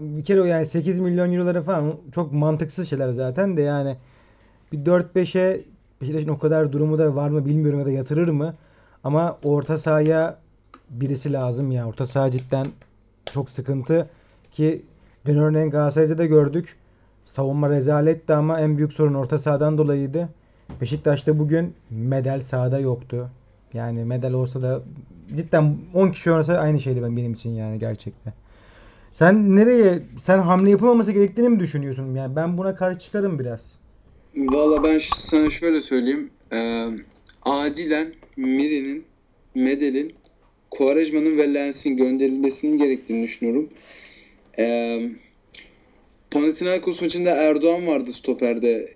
[0.00, 3.96] bir kere o yani 8 milyon euroları falan çok mantıksız şeyler zaten de yani
[4.72, 5.64] bir 4-5'e
[6.00, 8.54] Beşiktaş'ın o kadar durumu da var mı bilmiyorum ya da yatırır mı?
[9.04, 10.38] Ama orta sahaya
[10.90, 11.88] birisi lazım ya.
[11.88, 12.66] Orta saha cidden
[13.32, 14.08] çok sıkıntı
[14.52, 14.82] ki
[15.26, 16.76] dün örneğin Galatasaray'da da gördük.
[17.36, 20.28] Savunma rezaletti ama en büyük sorun orta sahadan dolayıydı.
[20.80, 23.30] Beşiktaş'ta bugün medal sahada yoktu.
[23.74, 24.82] Yani medal olsa da
[25.36, 28.32] cidden 10 kişi oynasa aynı şeydi ben benim için yani gerçekten.
[29.12, 32.14] Sen nereye sen hamle yapılmaması gerektiğini mi düşünüyorsun?
[32.14, 33.60] Yani ben buna karşı çıkarım biraz.
[34.36, 36.30] Valla ben sana şöyle söyleyeyim.
[36.52, 36.88] Ee,
[37.42, 39.04] acilen Miri'nin,
[39.54, 40.14] Medel'in,
[40.70, 43.68] Quaresma'nın ve Lens'in gönderilmesinin gerektiğini düşünüyorum.
[44.58, 45.10] Ee,
[46.36, 48.88] Panathinaikos maçında Erdoğan vardı stoperde.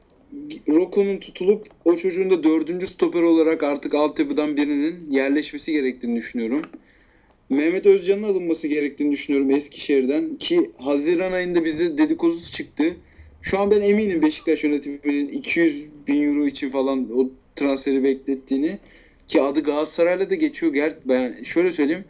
[0.69, 6.63] Roko'nun tutulup o çocuğun da dördüncü stoper olarak artık altyapıdan birinin yerleşmesi gerektiğini düşünüyorum.
[7.51, 12.97] Mehmet Özcan'ın alınması gerektiğini düşünüyorum Eskişehir'den ki Haziran ayında bize dedikodusu çıktı.
[13.43, 18.79] Şu an ben eminim Beşiktaş yönetiminin 200 bin euro için falan o transferi beklettiğini
[19.29, 20.73] ki adı Galatasaray'la da geçiyor.
[20.73, 22.05] Ger ben şöyle söyleyeyim.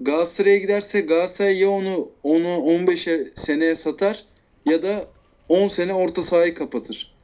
[0.00, 4.29] Galatasaray'a giderse Galatasaray ya onu onu 15'e seneye satar
[4.66, 5.04] ya da
[5.48, 7.14] 10 sene orta sahayı kapatır.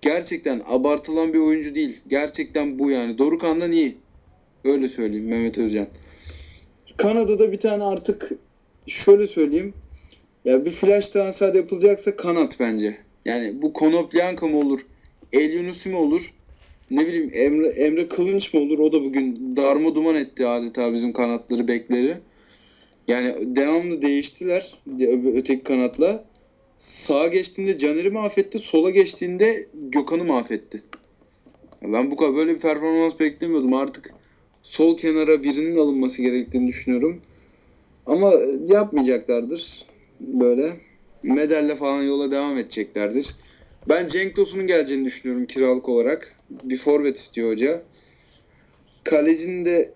[0.00, 2.00] Gerçekten abartılan bir oyuncu değil.
[2.08, 3.18] Gerçekten bu yani.
[3.18, 3.96] Dorukan'dan iyi.
[4.64, 5.86] Öyle söyleyeyim Mehmet Özcan.
[6.96, 8.32] Kanada'da bir tane artık
[8.86, 9.74] şöyle söyleyeyim.
[10.44, 12.96] Ya bir flash transfer yapılacaksa kanat bence.
[13.24, 14.86] Yani bu Konoplyanka mı olur?
[15.32, 16.34] El Yunusi mi olur?
[16.90, 18.78] Ne bileyim Emre, Emre Kılınç mı olur?
[18.78, 22.16] O da bugün darma duman etti adeta bizim kanatları bekleri.
[23.08, 24.78] Yani devamlı değiştiler
[25.34, 26.24] öteki kanatla.
[26.84, 28.58] Sağa geçtiğinde Caner'i mahvetti.
[28.58, 30.82] Sola geçtiğinde Gökhan'ı mahvetti.
[31.82, 33.74] Ben bu kadar böyle bir performans beklemiyordum.
[33.74, 34.14] Artık
[34.62, 37.20] sol kenara birinin alınması gerektiğini düşünüyorum.
[38.06, 38.32] Ama
[38.66, 39.86] yapmayacaklardır
[40.20, 40.76] böyle.
[41.22, 43.36] Medalle falan yola devam edeceklerdir.
[43.88, 46.36] Ben Cenk Tosun'un geleceğini düşünüyorum kiralık olarak.
[46.50, 47.82] Bir forvet istiyor hoca.
[49.04, 49.92] Kalecinin de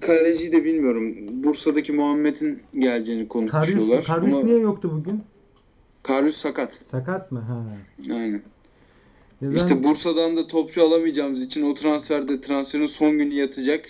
[0.00, 1.14] kaleciyi de bilmiyorum.
[1.44, 4.04] Bursa'daki Muhammed'in geleceğini konuşuyorlar.
[4.04, 5.22] Karius, Karius Ama niye yoktu bugün?
[6.06, 6.72] Karius sakat.
[6.90, 7.40] Sakat mı?
[7.40, 7.64] Ha.
[8.14, 8.42] Aynen.
[9.40, 13.84] Ya İşte Bursa'dan da topçu alamayacağımız için o transferde transferin son günü yatacak.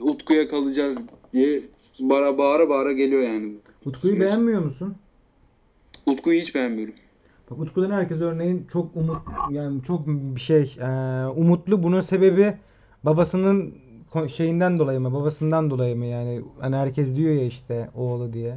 [0.00, 1.02] Utku'ya kalacağız
[1.32, 1.60] diye
[2.00, 3.54] bara bağıra bağıra geliyor yani.
[3.84, 4.28] Utku'yu süreç.
[4.28, 4.94] beğenmiyor musun?
[6.06, 6.94] Utku'yu hiç beğenmiyorum.
[7.50, 10.88] Bak Utku'dan herkes örneğin çok umut yani çok bir şey e,
[11.26, 11.82] umutlu.
[11.82, 12.54] Bunun sebebi
[13.04, 13.74] babasının
[14.36, 15.14] şeyinden dolayı mı?
[15.14, 16.42] Babasından dolayı mı yani?
[16.60, 18.56] Hani herkes diyor ya işte oğlu diye.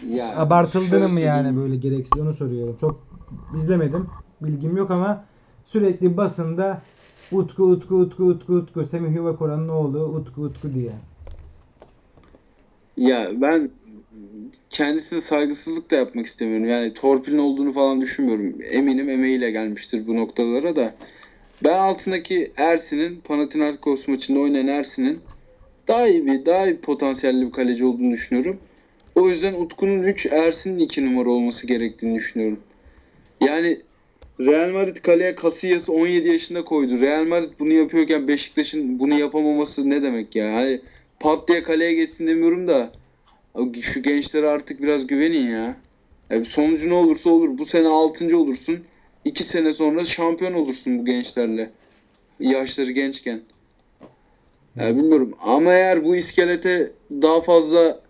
[0.00, 2.76] Ya Abartıldığını mı yani böyle gereksiz onu soruyorum.
[2.80, 3.00] Çok
[3.56, 4.06] izlemedim.
[4.40, 5.24] Bilgim yok ama
[5.64, 6.82] sürekli basında
[7.30, 10.92] Utku Utku Utku Utku Utku Semih Yuvakoran'ın oğlu Utku Utku diye.
[12.96, 13.70] Ya ben
[14.70, 16.66] kendisine saygısızlık da yapmak istemiyorum.
[16.66, 18.54] Yani torpilin olduğunu falan düşünmüyorum.
[18.70, 20.94] Eminim emeğiyle gelmiştir bu noktalara da.
[21.64, 25.22] Ben altındaki Ersin'in Panathinaikos maçında oynayan Ersin'in
[25.88, 28.60] daha iyi bir, daha iyi potansiyelli bir kaleci olduğunu düşünüyorum.
[29.14, 32.60] O yüzden Utku'nun 3, Ersin'in 2 numara olması gerektiğini düşünüyorum.
[33.40, 33.80] Yani
[34.40, 37.00] Real Madrid kaleye Casillas'ı 17 yaşında koydu.
[37.00, 40.52] Real Madrid bunu yapıyorken Beşiktaş'ın bunu yapamaması ne demek ya?
[40.52, 40.80] Hani
[41.20, 42.92] pat diye kaleye geçsin demiyorum da
[43.80, 45.76] şu gençlere artık biraz güvenin ya.
[46.30, 47.58] ya sonucu ne olursa olur.
[47.58, 48.38] Bu sene 6.
[48.38, 48.84] olursun.
[49.24, 51.70] 2 sene sonra şampiyon olursun bu gençlerle.
[52.40, 53.40] Yaşları gençken.
[54.76, 55.34] Ya bilmiyorum.
[55.40, 58.03] Ama eğer bu iskelete daha fazla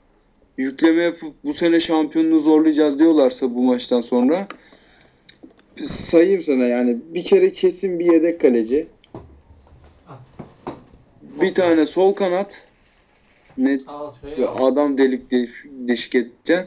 [0.59, 4.49] yükleme yapıp bu sene şampiyonluğu zorlayacağız diyorlarsa bu maçtan sonra
[5.85, 8.87] sayayım sana yani bir kere kesin bir yedek kaleci.
[11.41, 12.69] Bir tane sol kanat
[13.59, 13.89] net
[14.39, 16.67] ve adam delik deş- deşik edeceksin.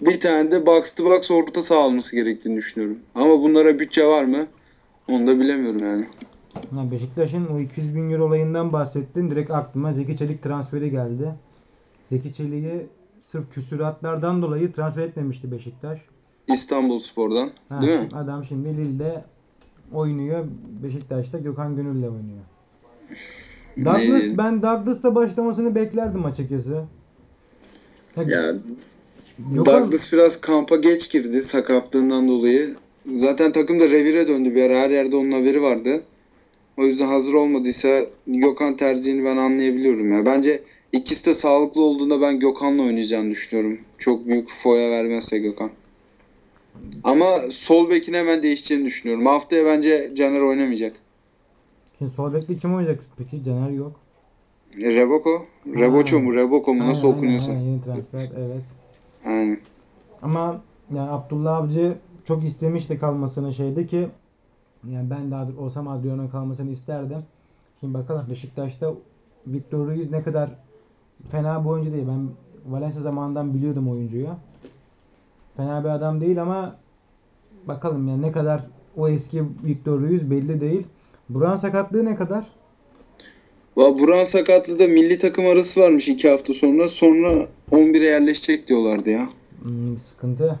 [0.00, 2.98] Bir tane de box to box orta saha alması gerektiğini düşünüyorum.
[3.14, 4.46] Ama bunlara bütçe var mı?
[5.08, 6.06] Onu da bilemiyorum yani.
[6.76, 9.30] Ya Beşiktaş'ın o 200 bin euro olayından bahsettin.
[9.30, 11.34] Direkt aklıma Zeki Çelik transferi geldi.
[12.08, 12.86] Zeki Çelik'i
[13.26, 16.00] sırf küsüratlardan dolayı transfer etmemişti Beşiktaş.
[16.48, 17.50] İstanbul Spor'dan.
[17.68, 18.08] Ha, Değil mi?
[18.14, 19.24] Adam şimdi Lille'de
[19.92, 20.44] oynuyor.
[20.82, 22.44] Beşiktaş'ta Gökhan Gönül'le oynuyor.
[23.78, 26.84] Douglas, Ne- ben Douglas'ta başlamasını beklerdim açıkçası.
[28.16, 28.52] Ya, Ya
[29.38, 32.74] Gökhan- Douglas biraz kampa geç girdi sakatlığından dolayı.
[33.12, 34.74] Zaten takım da revire döndü bir ara.
[34.74, 36.02] Her yerde onun haberi vardı.
[36.76, 40.26] O yüzden hazır olmadıysa Gökhan tercihini ben anlayabiliyorum ya.
[40.26, 40.62] Bence
[40.92, 43.80] ikisi de sağlıklı olduğunda ben Gökhan'la oynayacağını düşünüyorum.
[43.98, 45.70] Çok büyük foya vermezse Gökhan.
[47.04, 49.26] Ama sol bekin hemen değişeceğini düşünüyorum.
[49.26, 50.96] Haftaya bence Caner oynamayacak.
[51.98, 53.44] Şimdi sol bekte kim oynayacak peki?
[53.44, 53.92] Caner yok.
[54.82, 55.46] E, Reboko?
[55.66, 56.34] Reboço mu?
[56.34, 56.86] Reboko mu?
[56.86, 57.52] Nasıl Aynen, okunuyorsa.
[57.52, 58.62] aynen, yeni transfer evet.
[59.24, 59.58] Aynen.
[60.22, 60.62] Ama
[60.94, 64.08] yani Abdullah Avcı çok istemişti kalmasını şeyde ki
[64.90, 67.18] yani ben de olsam Adriano'nun kalmasını isterdim.
[67.80, 68.94] Şimdi bakalım Beşiktaş'ta
[69.46, 70.50] Victor Ruiz ne kadar
[71.30, 72.06] fena bir oyuncu değil.
[72.08, 72.28] Ben
[72.72, 74.28] Valencia zamanından biliyordum oyuncuyu.
[75.56, 76.76] Fena bir adam değil ama
[77.68, 78.60] bakalım yani ne kadar
[78.96, 80.86] o eski Victor Ruiz belli değil.
[81.28, 82.46] Buran sakatlığı ne kadar?
[83.76, 86.88] Buran sakatlı da milli takım arası varmış iki hafta sonra.
[86.88, 89.28] Sonra 11'e yerleşecek diyorlardı ya.
[89.62, 90.60] Hmm, sıkıntı.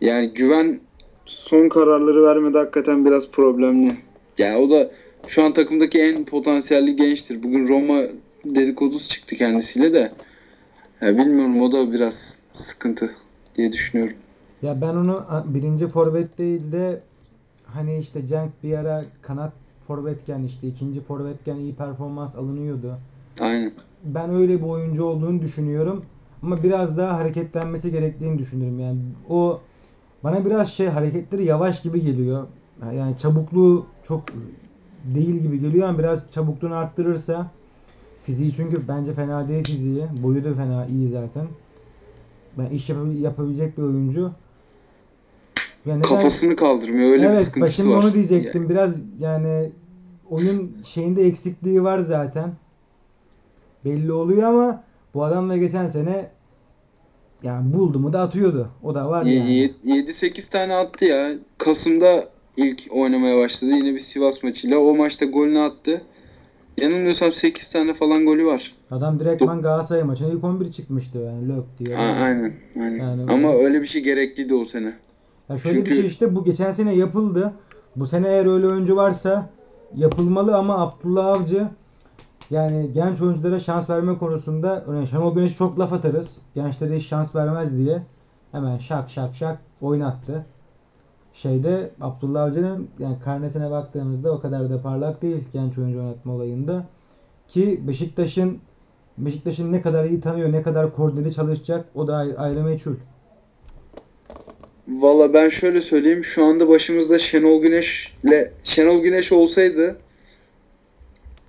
[0.00, 0.80] Yani güven
[1.24, 3.96] son kararları vermedi hakikaten biraz problemli.
[4.38, 4.90] Yani o da
[5.26, 7.42] şu an takımdaki en potansiyelli gençtir.
[7.42, 8.02] Bugün Roma
[8.44, 10.12] dedikodusu çıktı kendisiyle de.
[11.00, 13.10] Ya bilmiyorum o da biraz sıkıntı
[13.54, 14.16] diye düşünüyorum.
[14.62, 17.00] Ya ben onu birinci forvet değil de
[17.64, 19.52] hani işte Cenk bir ara kanat
[19.86, 22.98] forvetken işte ikinci forvetken iyi performans alınıyordu.
[23.40, 23.72] Aynen.
[24.04, 26.04] Ben öyle bir oyuncu olduğunu düşünüyorum.
[26.42, 28.80] Ama biraz daha hareketlenmesi gerektiğini düşünüyorum.
[28.80, 29.60] Yani o
[30.24, 32.46] bana biraz şey hareketleri yavaş gibi geliyor.
[32.92, 34.22] Yani çabukluğu çok
[35.04, 37.50] değil gibi geliyor ama biraz çabukluğunu arttırırsa
[38.28, 40.04] fiziği çünkü bence fena değil fiziği.
[40.22, 41.46] Boyu da fena iyi zaten.
[42.58, 44.20] Ben iş yapabil- yapabilecek bir oyuncu.
[45.86, 47.96] Ya neden- Kafasını kaldırmıyor öyle bir evet, ben sıkıntısı var.
[47.96, 48.68] onu diyecektim.
[48.68, 49.70] Biraz yani
[50.30, 52.52] oyun şeyinde eksikliği var zaten.
[53.84, 56.30] Belli oluyor ama bu adam da geçen sene
[57.42, 58.68] yani buldu mu da atıyordu.
[58.82, 59.70] O da var yani.
[59.84, 61.30] 7-8 tane attı ya.
[61.58, 63.70] Kasım'da ilk oynamaya başladı.
[63.70, 64.78] Yine bir Sivas maçıyla.
[64.78, 66.02] O maçta golünü attı.
[66.82, 68.74] Yanılmıyorsam 8 tane falan golü var.
[68.90, 71.96] Adam direktman Galatasaray maçına ilk 11 çıkmıştı yani lök diye.
[71.96, 72.52] A- aynen.
[72.80, 72.98] aynen.
[72.98, 74.92] Yani Ama o- öyle bir şey gerekliydi o sene.
[75.48, 77.52] Ya şöyle bir Çünkü- şey işte bu geçen sene yapıldı.
[77.96, 79.50] Bu sene eğer öyle oyuncu varsa
[79.96, 81.68] yapılmalı ama Abdullah Avcı
[82.50, 86.28] yani genç oyunculara şans verme konusunda örneğin Şenol Güneş çok laf atarız.
[86.54, 88.02] Gençlere hiç şans vermez diye.
[88.52, 90.46] Hemen şak şak şak oynattı.
[91.42, 96.86] Şeyde Abdullah Avcı'nın yani karnesine baktığımızda o kadar da parlak değil genç oyuncu oynatma olayında.
[97.48, 98.58] Ki Beşiktaş'ın
[99.18, 102.94] Beşiktaş'ın ne kadar iyi tanıyor, ne kadar koordineli çalışacak o da ayrı, meçhul.
[104.88, 106.24] Valla ben şöyle söyleyeyim.
[106.24, 109.96] Şu anda başımızda Şenol Güneş'le Şenol Güneş olsaydı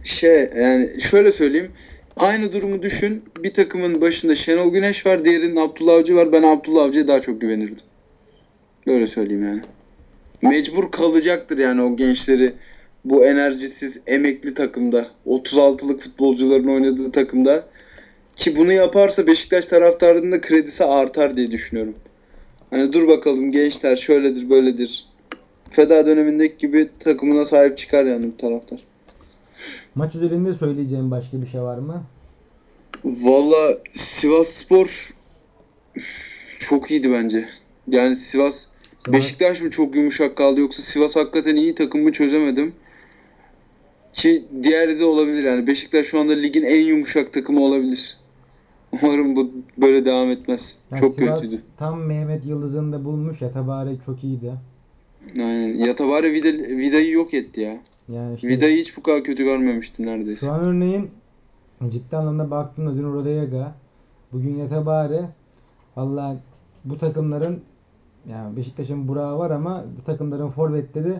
[0.04, 1.72] şey yani şöyle söyleyeyim.
[2.18, 3.24] Aynı durumu düşün.
[3.44, 6.32] Bir takımın başında Şenol Güneş var, diğerinin Abdullah Avcı var.
[6.32, 7.86] Ben Abdullah Avcı'ya daha çok güvenirdim.
[8.88, 9.62] Böyle söyleyeyim yani.
[10.42, 12.54] Mecbur kalacaktır yani o gençleri
[13.06, 17.64] bu enerjisiz emekli takımda 36'lık futbolcuların oynadığı takımda
[18.36, 21.96] ki bunu yaparsa Beşiktaş taraftarının da kredisi artar diye düşünüyorum.
[22.70, 25.06] Hani dur bakalım gençler şöyledir böyledir.
[25.70, 28.80] Feda dönemindeki gibi takımına sahip çıkar yani bir taraftar.
[29.96, 32.04] Maç üzerinde söyleyeceğim başka bir şey var mı?
[33.04, 35.14] Valla Sivas Spor
[36.60, 37.46] çok iyiydi bence.
[37.88, 38.66] Yani Sivas
[39.14, 42.74] Beşiktaş mı çok yumuşak kaldı yoksa Sivas hakikaten iyi takım mı çözemedim.
[44.14, 45.68] Ki diğeri de olabilir yani.
[45.68, 48.18] Beşiktaş şu anda ligin en yumuşak takımı olabilir.
[48.92, 50.78] Umarım bu böyle devam etmez.
[50.92, 51.62] Yani çok Sivas kötüydü.
[51.78, 54.54] Tam Mehmet Yıldız'ın da bulmuş ya Tabare çok iyiydi.
[55.38, 55.76] Aynen.
[55.76, 56.48] Yatabare Vida,
[56.78, 57.78] Vida'yı yok etti ya.
[58.10, 60.46] Yani işte Vida'yı hiç bu kadar kötü görmemiştim neredeyse.
[60.46, 61.12] şu an örneğin
[61.92, 63.76] ciddi anlamda baktığında dün Rodayega,
[64.32, 65.22] bugün Yatabare
[65.98, 66.42] valla
[66.86, 67.62] bu takımların
[68.30, 71.14] yani Beşiktaş'ın Burak'ı var ama takımların forvetleri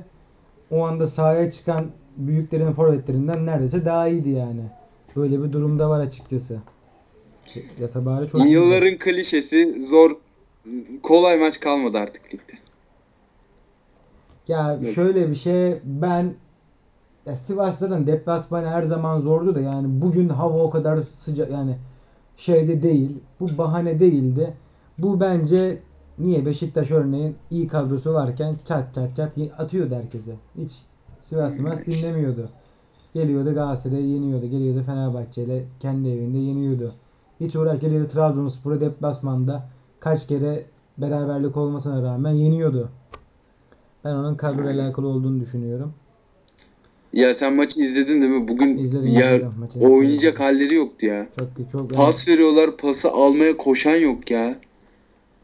[0.72, 1.86] o anda sahaya çıkan
[2.18, 4.62] büyüklerin forvetlerinden neredeyse daha iyiydi yani.
[5.16, 6.60] Böyle bir durumda var açıkçası.
[7.80, 8.46] Yatabare çok.
[8.46, 10.12] Yılların klişesi zor
[11.04, 12.54] kolay maç kalmadı artık ligde.
[14.48, 14.96] Ya Evet.
[14.96, 16.34] şöyle bir şey ben
[17.26, 21.76] ya Sivas'tan deplasman her zaman zordu da yani bugün hava o kadar sıcak yani
[22.38, 23.18] şeyde değil.
[23.40, 24.54] Bu bahane değildi.
[24.98, 25.80] Bu bence
[26.20, 26.46] Niye?
[26.46, 30.36] Beşiktaş örneğin iyi kadrosu varken çat çat çat atıyordu herkese.
[30.58, 30.72] Hiç
[31.20, 32.50] Sivas Sivas dinlemiyordu.
[33.14, 34.46] Geliyordu Galatasaray'ı yeniyordu.
[34.46, 36.94] Geliyordu Fenerbahçe'yle kendi evinde yeniyordu.
[37.40, 40.66] Hiç uğraş geliyordu Trabzonspor'u deplasmanda kaç kere
[40.98, 42.90] beraberlik olmasına rağmen yeniyordu.
[44.06, 45.94] Ben onun kadroyla alakalı olduğunu düşünüyorum.
[47.14, 48.48] Ya sen maçı izledin değil mi?
[48.48, 49.80] Bugün İzledim, ya izledim maçı.
[49.80, 51.28] oynayacak halleri yoktu ya.
[51.40, 54.60] Çok çok Pas veriyorlar, pası almaya koşan yok ya.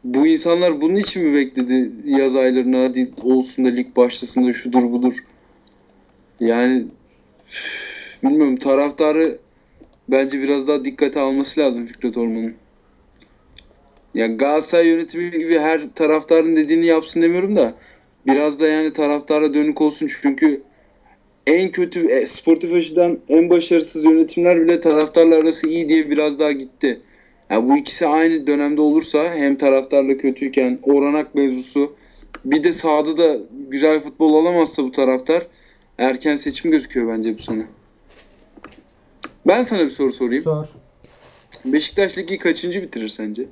[0.06, 4.92] Bu insanlar bunun için mi bekledi yaz aylarına hadi olsun da lig başlasın da şudur
[4.92, 5.24] budur.
[6.40, 6.86] Yani
[8.24, 9.38] bilmiyorum taraftarı
[10.10, 12.56] bence biraz daha dikkate alması lazım Fikret Orman'ın.
[14.14, 17.74] Ya Galatasaray yönetimi gibi her taraftarın dediğini yapsın demiyorum da
[18.28, 20.62] biraz da yani taraftara dönük olsun çünkü
[21.48, 26.52] en kötü e, sportif açıdan en başarısız yönetimler bile taraftarla arası iyi diye biraz daha
[26.52, 27.02] gitti.
[27.50, 31.96] Ya bu ikisi aynı dönemde olursa hem taraftarla kötüyken oranak mevzusu
[32.46, 33.38] bir de sahada da
[33.70, 35.48] güzel futbol alamazsa bu taraftar
[35.98, 37.66] erken seçim gözüküyor bence bu sene.
[39.48, 40.44] Ben sana bir soru sorayım.
[40.44, 40.66] Sor.
[41.66, 43.46] Beşiktaş ligi kaçıncı bitirir sence?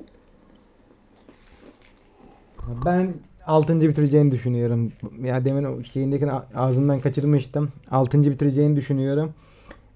[2.86, 3.14] Ben
[3.46, 3.82] 6.
[3.82, 4.92] bitireceğini düşünüyorum.
[5.24, 6.26] Ya demin o şeyindeki
[6.56, 7.72] ağzından kaçırmıştım.
[7.92, 8.32] 6.
[8.32, 9.34] bitireceğini düşünüyorum.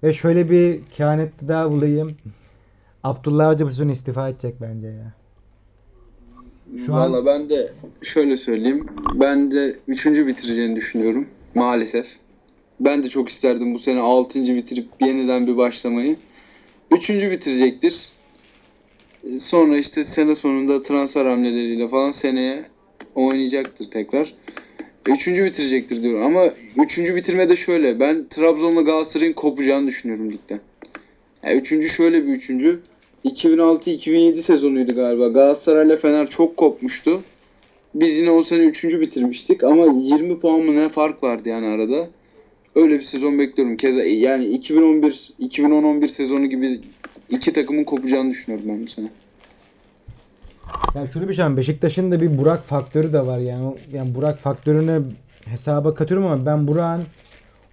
[0.02, 2.16] Ve şöyle bir kehanette daha bulayım.
[3.08, 5.12] Abdullah Avcı bu sezon istifa edecek bence ya.
[6.86, 8.86] Şu an- Valla ben de şöyle söyleyeyim.
[9.14, 10.06] Ben de 3.
[10.26, 11.28] bitireceğini düşünüyorum.
[11.54, 12.06] Maalesef.
[12.80, 14.40] Ben de çok isterdim bu sene 6.
[14.40, 16.16] bitirip yeniden bir başlamayı.
[16.90, 17.10] 3.
[17.10, 18.08] bitirecektir.
[19.24, 22.64] Ee, Sonra işte sene sonunda transfer hamleleriyle falan seneye
[23.14, 24.34] oynayacaktır tekrar.
[25.08, 25.28] 3.
[25.28, 26.22] bitirecektir diyorum.
[26.22, 26.44] Ama
[26.76, 26.98] 3.
[26.98, 28.00] bitirme de şöyle.
[28.00, 30.60] Ben Trabzon'la Galatasaray'ın kopacağını düşünüyorum ligden.
[31.42, 32.80] Yani üçüncü şöyle bir üçüncü.
[33.24, 35.28] 2006-2007 sezonuydu galiba.
[35.28, 37.22] Galatasaray'la Fener çok kopmuştu.
[37.94, 42.08] Biz yine o sene üçüncü bitirmiştik ama 20 puan mı ne fark vardı yani arada.
[42.74, 43.76] Öyle bir sezon bekliyorum.
[43.76, 46.80] Keza yani 2011 2010-11 sezonu gibi
[47.30, 49.10] iki takımın kopacağını düşünüyorum ben bu sene.
[50.94, 53.74] Ya şöyle bir şey Beşiktaş'ın da bir Burak faktörü de var yani.
[53.92, 55.02] Yani Burak faktörünü
[55.44, 57.04] hesaba katıyorum ama ben Burak'ın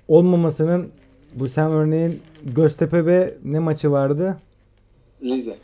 [0.08, 0.90] olmamasının
[1.36, 2.20] bu sen örneğin
[2.56, 4.38] Göztepe ve ne maçı vardı?
[5.26, 5.56] Rize.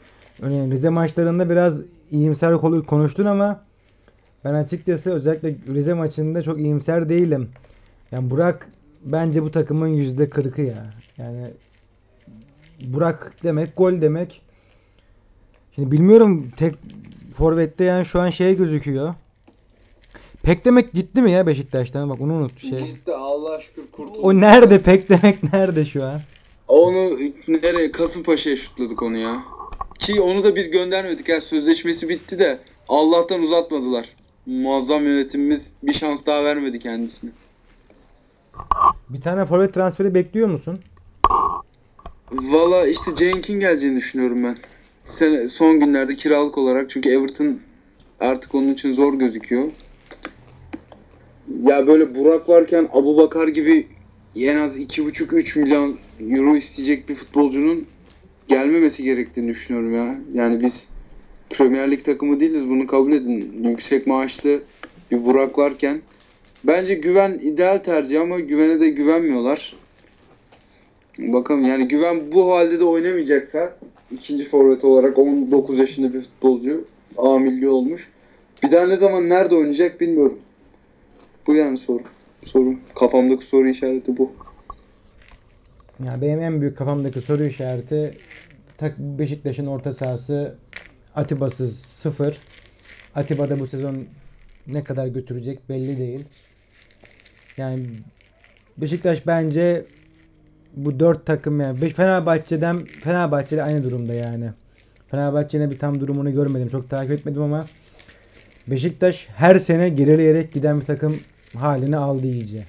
[0.41, 1.81] Örneğin Rize maçlarında biraz
[2.11, 2.57] iyimser
[2.87, 3.63] konuştun ama
[4.43, 7.49] ben açıkçası özellikle Rize maçında çok iyimser değilim.
[8.11, 8.69] Yani Burak
[9.03, 10.89] bence bu takımın yüzde kırkı ya.
[11.17, 11.47] Yani
[12.85, 14.41] Burak demek gol demek.
[15.75, 16.75] Şimdi bilmiyorum tek
[17.33, 19.15] forvette yani şu an şey gözüküyor.
[20.43, 22.09] Pek demek gitti mi ya Beşiktaş'tan?
[22.09, 22.79] Bak onu unut şey.
[22.79, 24.19] Gitti Allah'a şükür kurtuldu.
[24.21, 26.21] O nerede pek demek nerede şu an?
[26.71, 27.91] Onu nereye?
[27.91, 29.43] Kasımpaşa'ya şutladık onu ya.
[29.99, 31.29] Ki onu da biz göndermedik.
[31.29, 34.15] Yani sözleşmesi bitti de Allah'tan uzatmadılar.
[34.45, 37.31] Muazzam yönetimimiz bir şans daha vermedi kendisine.
[39.09, 40.79] Bir tane forvet transferi bekliyor musun?
[42.31, 44.57] Valla işte Cenk'in geleceğini düşünüyorum ben.
[45.03, 47.59] Sene, son günlerde kiralık olarak çünkü Everton
[48.19, 49.71] artık onun için zor gözüküyor.
[51.61, 53.87] Ya böyle Burak varken Abu Bakar gibi
[54.35, 55.97] en az 2,5-3 milyon
[56.29, 57.87] euro isteyecek bir futbolcunun
[58.47, 60.19] gelmemesi gerektiğini düşünüyorum ya.
[60.33, 60.89] Yani biz
[61.49, 63.63] Premier Lig takımı değiliz bunu kabul edin.
[63.69, 64.61] Yüksek maaşlı
[65.11, 66.01] bir Burak varken
[66.63, 69.75] bence güven ideal tercih ama güvene de güvenmiyorlar.
[71.19, 73.77] Bakalım yani güven bu halde de oynamayacaksa
[74.11, 76.85] ikinci forvet olarak 19 yaşında bir futbolcu
[77.17, 78.09] A milli olmuş.
[78.63, 80.39] Bir daha ne zaman nerede oynayacak bilmiyorum.
[81.47, 82.03] Bu yani soru.
[82.43, 82.79] Sorum.
[82.95, 84.31] Kafamdaki soru işareti bu.
[86.05, 88.13] Ya benim en büyük kafamdaki soru işareti
[88.97, 90.55] Beşiktaş'ın orta sahası
[91.15, 92.37] Atiba'sız sıfır.
[93.15, 94.05] Atiba da bu sezon
[94.67, 96.25] ne kadar götürecek belli değil.
[97.57, 97.79] Yani
[98.77, 99.85] Beşiktaş bence
[100.75, 104.49] bu dört takım yani Fenerbahçe'den Fenerbahçe'de aynı durumda yani.
[105.11, 106.69] Fenerbahçe'nin bir tam durumunu görmedim.
[106.69, 107.65] Çok takip etmedim ama
[108.67, 111.19] Beşiktaş her sene gerileyerek giden bir takım
[111.55, 112.65] halini aldı iyice.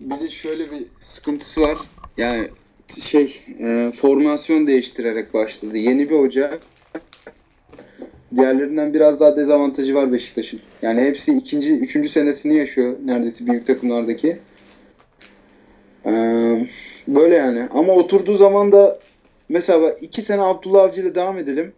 [0.00, 1.78] Bir de şöyle bir sıkıntısı var.
[2.16, 2.48] Yani
[3.00, 5.76] şey e, formasyon değiştirerek başladı.
[5.76, 6.58] Yeni bir hoca.
[8.36, 10.60] Diğerlerinden biraz daha dezavantajı var Beşiktaş'ın.
[10.82, 14.38] Yani hepsi ikinci, üçüncü senesini yaşıyor neredeyse büyük takımlardaki.
[16.06, 16.66] Ee,
[17.08, 17.68] böyle yani.
[17.70, 18.98] Ama oturduğu zaman da
[19.48, 21.72] mesela iki sene Abdullah Avcı ile devam edelim.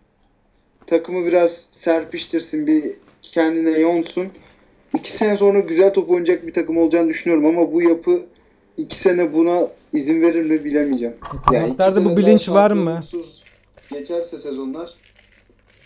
[0.87, 2.85] Takımı biraz serpiştirsin, bir
[3.23, 4.29] kendine yonsun.
[4.95, 8.21] İki sene sonra güzel top oynayacak bir takım olacağını düşünüyorum ama bu yapı
[8.77, 11.17] iki sene buna izin verir mi bilemeyeceğim.
[11.51, 13.01] Yani Taraftarda bu sene bilinç var mı?
[13.93, 14.95] Geçerse sezonlar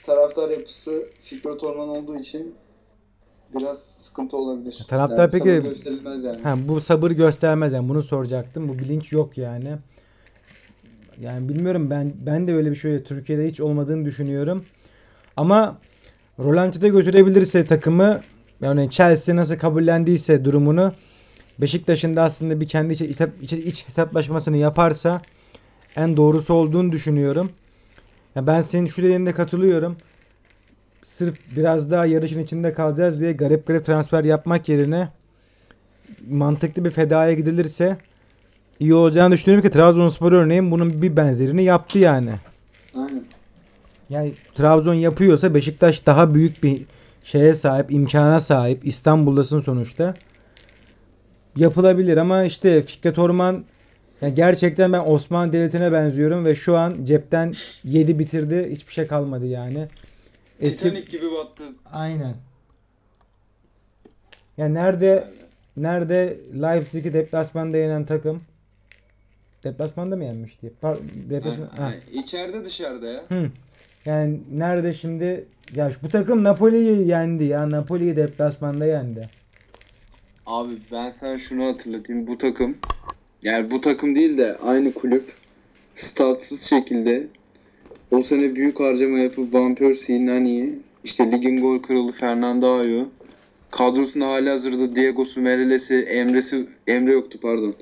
[0.03, 2.55] taraftar yapısı Fikret Orman olduğu için
[3.55, 4.85] biraz sıkıntı olabilir.
[4.89, 6.43] Taraftar Yani peki- sabır gösterilmez yani.
[6.43, 8.69] Ha, bu sabır göstermez yani bunu soracaktım.
[8.69, 9.77] Bu bilinç yok yani.
[11.21, 14.65] Yani bilmiyorum ben ben de öyle bir şey Türkiye'de hiç olmadığını düşünüyorum.
[15.37, 15.79] Ama
[16.39, 18.21] Rolanti'de götürebilirse takımı
[18.63, 20.93] yani Chelsea nasıl kabullendiyse durumunu
[21.59, 25.23] Beşiktaş'ın da aslında bir kendi iç, iç, iç- hesaplaşmasını yaparsa
[25.97, 27.53] en doğrusu olduğunu düşünüyorum.
[28.35, 29.97] Ya ben senin şu dediğine katılıyorum.
[31.17, 35.09] Sırf biraz daha yarışın içinde kalacağız diye garip garip transfer yapmak yerine
[36.31, 37.97] mantıklı bir fedaya gidilirse
[38.81, 42.31] iyi olacağını düşünüyorum ki Trabzonspor örneğin bunun bir benzerini yaptı yani.
[42.95, 43.25] Aynen.
[44.11, 46.83] Yani Trabzon yapıyorsa Beşiktaş daha büyük bir
[47.25, 48.87] şeye sahip, imkana sahip.
[48.87, 50.15] İstanbul'dasın sonuçta.
[51.57, 53.65] Yapılabilir ama işte Fikret Orman
[54.21, 57.55] ya gerçekten ben Osmanlı Devleti'ne benziyorum ve şu an cepten
[57.85, 58.69] yedi bitirdi.
[58.73, 59.89] Hiçbir şey kalmadı yani.
[60.61, 61.63] Eski Titanic gibi battı.
[61.93, 62.35] aynen.
[64.57, 65.29] Ya nerede
[65.77, 68.43] nerede Leipzig'i deplasmanda yenen takım
[69.65, 70.73] deplasmanda mı yenmişti?
[70.81, 70.99] Par
[71.31, 71.85] deplasman, ha.
[71.85, 73.21] Ha, içeride dışarıda ya.
[73.29, 73.51] Hı.
[74.07, 75.45] Yani nerede şimdi
[75.77, 77.71] ya bu takım Napoli'yi yendi ya.
[77.71, 79.29] Napoli'yi deplasmanda yendi.
[80.47, 82.27] Abi ben sana şunu hatırlatayım.
[82.27, 82.77] Bu takım
[83.43, 85.33] yani bu takım değil de aynı kulüp
[85.97, 87.27] statsız şekilde
[88.11, 93.05] o sene büyük harcama yapıp Van Persie'yi, Nani'yi işte ligin gol kralı Fernando Ayo
[93.71, 97.75] kadrosunda hali hazırda Diego'su, Mereles'i, Emre'si Emre yoktu pardon.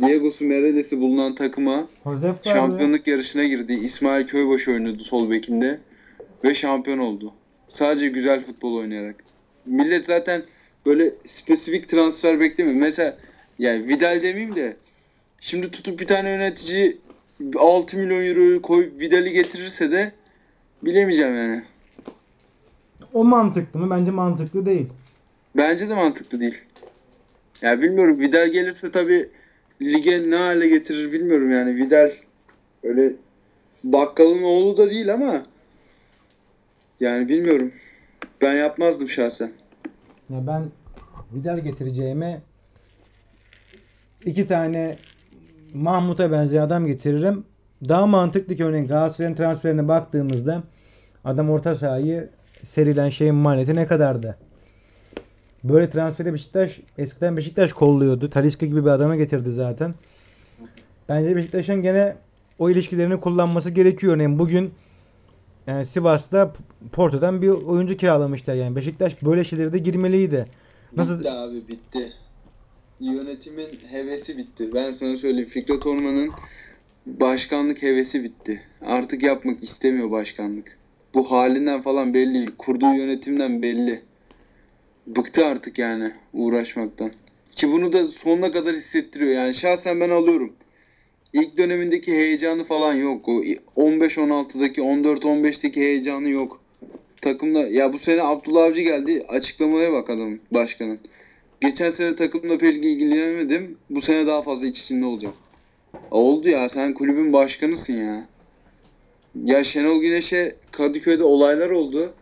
[0.00, 3.72] Diego'su, Mereles'i bulunan takıma Josef şampiyonluk yarışına girdi.
[3.72, 5.80] İsmail Köybaşı oynadı sol bekinde
[6.44, 7.32] ve şampiyon oldu.
[7.68, 9.24] Sadece güzel futbol oynayarak.
[9.66, 10.42] Millet zaten
[10.86, 12.76] böyle spesifik transfer beklemiyor.
[12.76, 13.18] Mesela
[13.58, 14.76] yani Vidal demeyeyim de
[15.40, 16.98] şimdi tutup bir tane yönetici
[17.56, 20.12] 6 milyon euroyu koyup Vidal'i getirirse de
[20.82, 21.62] bilemeyeceğim yani.
[23.14, 23.90] O mantıklı mı?
[23.90, 24.86] Bence mantıklı değil.
[25.56, 26.64] Bence de mantıklı değil.
[27.62, 29.28] Ya bilmiyorum Vidal gelirse tabi
[29.82, 31.76] lige ne hale getirir bilmiyorum yani.
[31.76, 32.10] Vidal
[32.82, 33.12] öyle
[33.84, 35.42] bakkalın oğlu da değil ama
[37.00, 37.72] yani bilmiyorum.
[38.42, 39.50] Ben yapmazdım şahsen.
[40.30, 40.64] Ya ben
[41.32, 42.40] Vidal getireceğime
[44.24, 44.96] iki tane
[45.74, 47.44] Mahmut'a benzeyen adam getiririm.
[47.88, 50.62] Daha mantıklı ki örneğin Galatasaray'ın transferine baktığımızda
[51.24, 52.28] adam orta sahayı
[52.64, 54.38] serilen şeyin maliyeti ne kadardı?
[55.64, 58.30] Böyle transferi Beşiktaş eskiden Beşiktaş kolluyordu.
[58.30, 59.94] Talisca gibi bir adama getirdi zaten.
[61.08, 62.16] Bence Beşiktaş'ın gene
[62.58, 64.14] o ilişkilerini kullanması gerekiyor.
[64.14, 64.72] Örneğin bugün
[65.66, 66.52] yani Sivas'ta
[66.92, 68.76] Porto'dan bir oyuncu kiralamışlar yani.
[68.76, 70.46] Beşiktaş böyle şeylere de girmeliydi.
[70.96, 72.12] Nasıl Bitti abi bitti.
[73.00, 74.70] Yönetimin hevesi bitti.
[74.74, 76.30] Ben sana söyleyeyim Fikret Orman'ın
[77.06, 78.62] başkanlık hevesi bitti.
[78.86, 80.78] Artık yapmak istemiyor başkanlık.
[81.14, 82.56] Bu halinden falan belli.
[82.58, 84.02] Kurduğu yönetimden belli.
[85.16, 87.12] Bıktı artık yani uğraşmaktan.
[87.52, 89.32] Ki bunu da sonuna kadar hissettiriyor.
[89.32, 90.52] Yani şahsen ben alıyorum.
[91.32, 93.28] İlk dönemindeki heyecanı falan yok.
[93.28, 93.42] O
[93.76, 96.60] 15-16'daki 14-15'teki heyecanı yok.
[97.20, 99.24] Takımda ya bu sene Abdullah Avcı geldi.
[99.28, 100.98] Açıklamaya bak adamın başkanın.
[101.60, 103.78] Geçen sene takımla pek ilgilenemedim.
[103.90, 105.34] Bu sene daha fazla iç içinde olacağım.
[106.10, 108.26] Oldu ya sen kulübün başkanısın ya.
[109.44, 112.14] Ya Şenol Güneş'e Kadıköy'de olaylar oldu.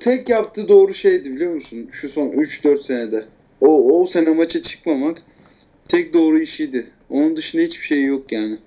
[0.00, 1.88] Tek yaptığı doğru şeydi biliyor musun?
[1.92, 3.24] Şu son 3-4 senede.
[3.60, 5.18] O, o sene maça çıkmamak
[5.84, 6.90] tek doğru işiydi.
[7.10, 8.58] Onun dışında hiçbir şey yok yani.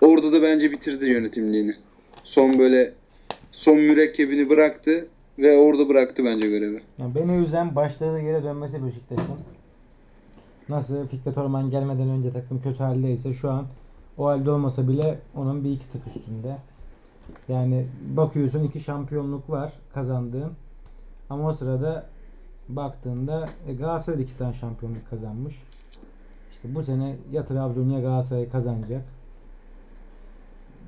[0.00, 1.74] Orada da bence bitirdi yönetimliğini.
[2.24, 2.92] Son böyle
[3.50, 5.08] son mürekkebini bıraktı
[5.38, 6.82] ve orada bıraktı bence görevi.
[6.98, 9.38] Yani beni üzen başladığı yere dönmesi Beşiktaş'ın.
[10.68, 13.66] Nasıl Fikret Orman gelmeden önce takım kötü haldeyse şu an
[14.18, 16.56] o halde olmasa bile onun bir iki tık üstünde.
[17.48, 20.52] Yani bakıyorsun iki şampiyonluk var kazandığın.
[21.30, 22.06] Ama o sırada
[22.68, 25.54] baktığında e, Galatasaray iki tane şampiyonluk kazanmış.
[26.52, 29.02] İşte bu sene ya Trabzon ya Galatasaray kazanacak.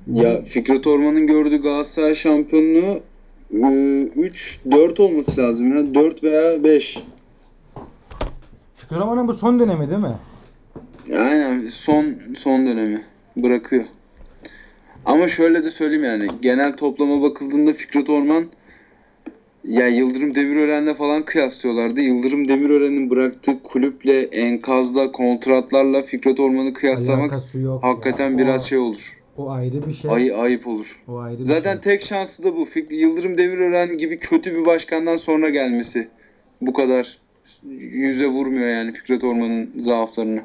[0.07, 2.99] Ya Fikret Orman'ın gördüğü Galatasaray şampiyonluğu
[3.51, 5.95] 3-4 olması lazım ya.
[5.95, 7.03] 4 veya 5.
[8.75, 10.17] Fikret Orman'ın bu son dönemi değil mi?
[11.09, 13.85] Aynen son son dönemi bırakıyor.
[15.05, 18.45] Ama şöyle de söyleyeyim yani genel toplama bakıldığında Fikret Orman
[19.63, 22.01] ya Yıldırım Demirören'le falan kıyaslıyorlardı.
[22.01, 27.83] Yıldırım Demirören'in bıraktığı kulüple enkazda kontratlarla Fikret Orman'ı kıyaslamak Alakası yok.
[27.83, 28.37] hakikaten ya.
[28.37, 29.17] biraz O- şey olur.
[29.37, 30.11] O ayrı bir şey.
[30.11, 31.03] Ay ayıp olur.
[31.07, 31.81] O ayrı bir Zaten şey.
[31.81, 32.65] tek şansı da bu.
[32.65, 36.07] Fik- Yıldırım Demirören gibi kötü bir başkandan sonra gelmesi.
[36.61, 37.17] Bu kadar
[37.79, 40.41] yüze vurmuyor yani Fikret Orman'ın zaaflarını.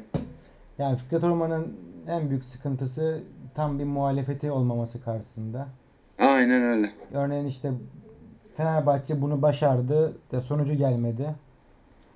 [0.79, 1.67] Yani Fikret Orman'ın
[2.09, 3.19] en büyük sıkıntısı
[3.57, 5.67] tam bir muhalefeti olmaması karşısında.
[6.19, 6.89] Aynen öyle.
[7.13, 7.71] Örneğin işte
[8.57, 10.13] Fenerbahçe bunu başardı.
[10.31, 11.35] De sonucu gelmedi.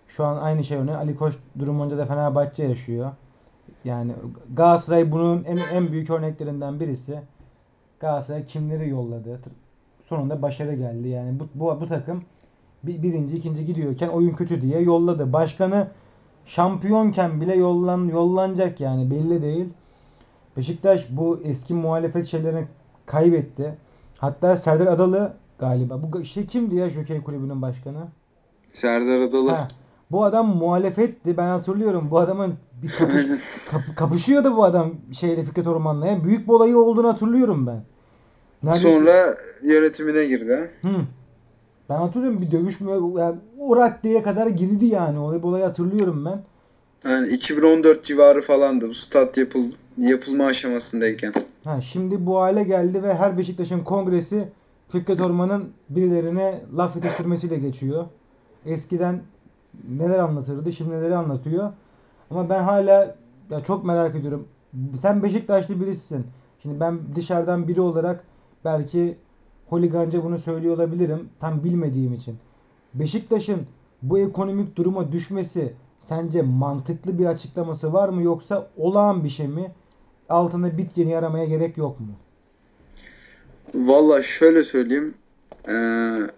[0.07, 3.11] Şu an aynı şey örneği Ali Koç durumunda da Fenerbahçe yaşıyor.
[3.83, 4.11] Yani
[4.53, 7.19] Galatasaray bunun en, en büyük örneklerinden birisi.
[7.99, 9.39] Galatasaray kimleri yolladı.
[10.09, 11.07] Sonunda başarı geldi.
[11.07, 12.23] Yani bu, bu, bu takım
[12.83, 15.33] bir, birinci, ikinci gidiyorken oyun kötü diye yolladı.
[15.33, 15.87] Başkanı
[16.45, 19.69] şampiyonken bile yollan yollanacak yani belli değil.
[20.58, 22.66] Beşiktaş bu eski muhalefet şeylerini
[23.06, 23.74] kaybetti.
[24.18, 25.99] Hatta Serdar Adalı galiba.
[26.04, 28.08] Bu şey kimdi ya Jockey Kulübü'nün başkanı?
[28.74, 29.49] Serdar Adalı.
[29.52, 29.68] Ha,
[30.12, 31.38] bu adam muhalefetti.
[31.38, 32.08] Ben hatırlıyorum.
[32.12, 33.39] Bu adamın bir kapı- Aynen.
[33.72, 36.08] kap- kapışıyordu bu adam şeyle Fikret Orman'la.
[36.08, 37.82] Yani büyük bir olayı olduğunu hatırlıyorum ben.
[38.64, 39.14] Neredeyse- Sonra
[39.64, 40.72] yönetimine girdi.
[40.82, 40.88] Hı.
[41.89, 45.20] Ben hatırlıyorum bir dövüş mü yani o raddeye kadar girdi yani.
[45.20, 46.41] Olay bu olayı hatırlıyorum ben.
[47.06, 49.64] Yani 2014 civarı falandı bu stat yapıl
[49.97, 51.34] yapılma aşamasındayken.
[51.64, 54.49] Ha, şimdi bu hale geldi ve her Beşiktaş'ın kongresi
[54.89, 58.06] Fikret Orman'ın birilerine laf yetiştirmesiyle geçiyor.
[58.66, 59.22] Eskiden
[59.89, 61.72] neler anlatırdı, şimdi neleri anlatıyor.
[62.30, 63.16] Ama ben hala
[63.49, 64.47] ya çok merak ediyorum.
[65.02, 66.26] Sen Beşiktaşlı birisin.
[66.62, 68.24] Şimdi ben dışarıdan biri olarak
[68.66, 69.18] belki
[69.70, 71.30] holiganca bunu söylüyor olabilirim.
[71.39, 72.36] Tam bilmediğim için.
[72.93, 73.62] Beşiktaş'ın
[74.02, 75.74] bu ekonomik duruma düşmesi
[76.10, 79.72] sence mantıklı bir açıklaması var mı yoksa olağan bir şey mi?
[80.30, 82.08] Altında bit yeni aramaya gerek yok mu?
[83.76, 85.14] Valla şöyle söyleyeyim.
[85.68, 85.72] Ee,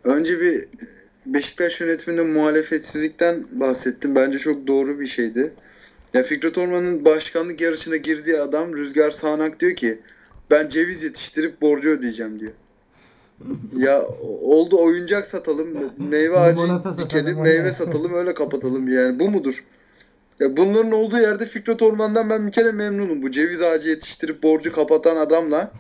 [0.03, 0.67] önce bir
[1.25, 4.15] Beşiktaş yönetiminde muhalefetsizlikten bahsettim.
[4.15, 5.53] Bence çok doğru bir şeydi.
[6.13, 9.99] Ya Fikret Orman'ın başkanlık yarışına girdiği adam Rüzgar Sağanak diyor ki
[10.51, 12.51] ben ceviz yetiştirip borcu ödeyeceğim diyor.
[13.77, 14.01] Ya
[14.43, 15.67] oldu oyuncak satalım,
[15.97, 16.57] meyve ağacı
[16.99, 19.19] dikelim, meyve satalım öyle kapatalım yani.
[19.19, 19.63] Bu mudur?
[20.39, 23.21] Ya bunların olduğu yerde Fikret Orman'dan ben bir kere memnunum.
[23.23, 25.71] Bu ceviz ağacı yetiştirip borcu kapatan adamla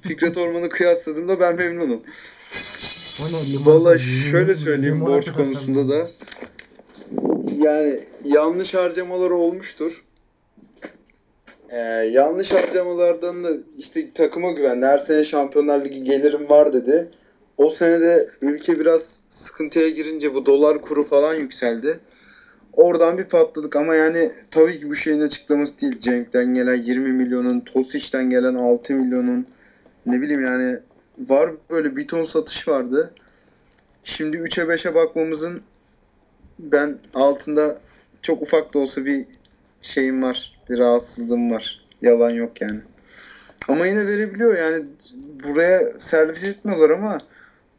[0.00, 2.00] Fikret Orman'ı kıyasladığımda ben memnunum.
[3.44, 3.64] Limon-
[4.30, 6.08] şöyle söyleyeyim borç konusunda da
[7.56, 10.04] yani yanlış harcamaları olmuştur.
[11.72, 11.78] Ee,
[12.12, 14.86] yanlış harcamalardan da işte takıma güvendi.
[14.86, 17.10] Her sene Şampiyonlar Ligi gelirim var dedi.
[17.56, 22.00] O sene de ülke biraz sıkıntıya girince bu dolar kuru falan yükseldi.
[22.72, 26.00] Oradan bir patladık ama yani tabii ki bu şeyin açıklaması değil.
[26.00, 29.46] Cenk'ten gelen 20 milyonun, Tosic'ten gelen 6 milyonun
[30.06, 30.78] ne bileyim yani
[31.18, 33.14] var böyle bir ton satış vardı.
[34.04, 35.62] Şimdi 3'e 5'e bakmamızın
[36.58, 37.78] ben altında
[38.22, 39.26] çok ufak da olsa bir
[39.80, 40.51] şeyim var.
[40.70, 41.84] Bir rahatsızlığım var.
[42.02, 42.80] Yalan yok yani.
[43.68, 44.84] Ama yine verebiliyor yani
[45.44, 47.20] buraya servis etmiyorlar ama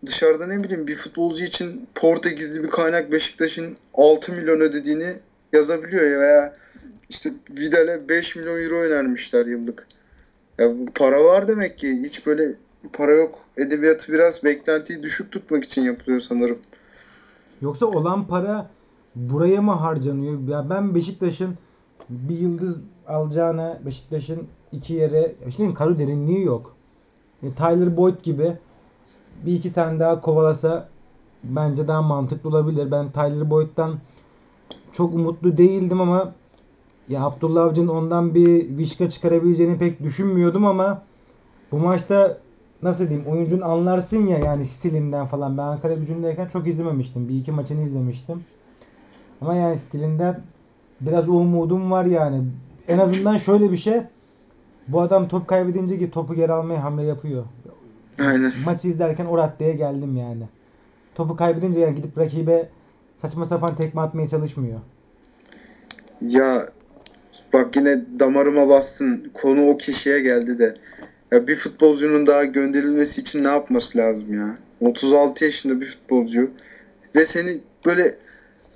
[0.05, 5.13] dışarıda ne bileyim bir futbolcu için Portekizli bir kaynak Beşiktaş'ın 6 milyon ödediğini
[5.53, 6.55] yazabiliyor ya veya
[7.09, 9.88] işte Vidal'e 5 milyon euro önermişler yıllık.
[10.59, 11.99] Ya bu para var demek ki.
[12.03, 12.53] Hiç böyle
[12.93, 13.39] para yok.
[13.57, 16.59] Edebiyatı biraz beklentiyi düşük tutmak için yapılıyor sanırım.
[17.61, 18.69] Yoksa olan para
[19.15, 20.47] buraya mı harcanıyor?
[20.47, 21.55] Ya ben Beşiktaş'ın
[22.10, 22.78] bir yıldız
[23.08, 26.76] alacağına Beşiktaş'ın iki yere Beşiktaş'ın kadro derinliği yok.
[27.43, 28.58] E, Tyler Boyd gibi
[29.45, 30.89] bir iki tane daha kovalasa
[31.43, 32.91] bence daha mantıklı olabilir.
[32.91, 33.99] Ben Tyler Boyd'dan
[34.93, 36.34] çok umutlu değildim ama
[37.10, 41.01] ya Abdullah Avcı'nın ondan bir vişka çıkarabileceğini pek düşünmüyordum ama
[41.72, 42.38] bu maçta
[42.84, 45.58] nasıl diyeyim oyuncun anlarsın ya yani stilinden falan.
[45.58, 47.30] Ben Ankara gücündeyken çok izlememiştim.
[47.30, 48.43] Bir iki maçını izlemiştim.
[49.41, 50.41] Ama yani stilinden
[51.06, 52.43] biraz umudum var yani.
[52.88, 54.01] En azından şöyle bir şey.
[54.88, 57.43] Bu adam top kaybedince ki topu geri almaya hamle yapıyor.
[58.20, 58.54] Aynen.
[58.66, 60.43] Maçı izlerken o raddeye geldim yani.
[61.16, 62.70] Topu kaybedince yani gidip rakibe
[63.22, 64.80] saçma sapan tekme atmaya çalışmıyor.
[66.22, 66.70] Ya
[67.54, 69.32] bak yine damarıma bastın.
[69.34, 70.78] Konu o kişiye geldi de.
[71.32, 74.56] Ya bir futbolcunun daha gönderilmesi için ne yapması lazım ya?
[74.82, 76.51] 36 yaşında bir futbolcu
[77.16, 78.16] ve seni böyle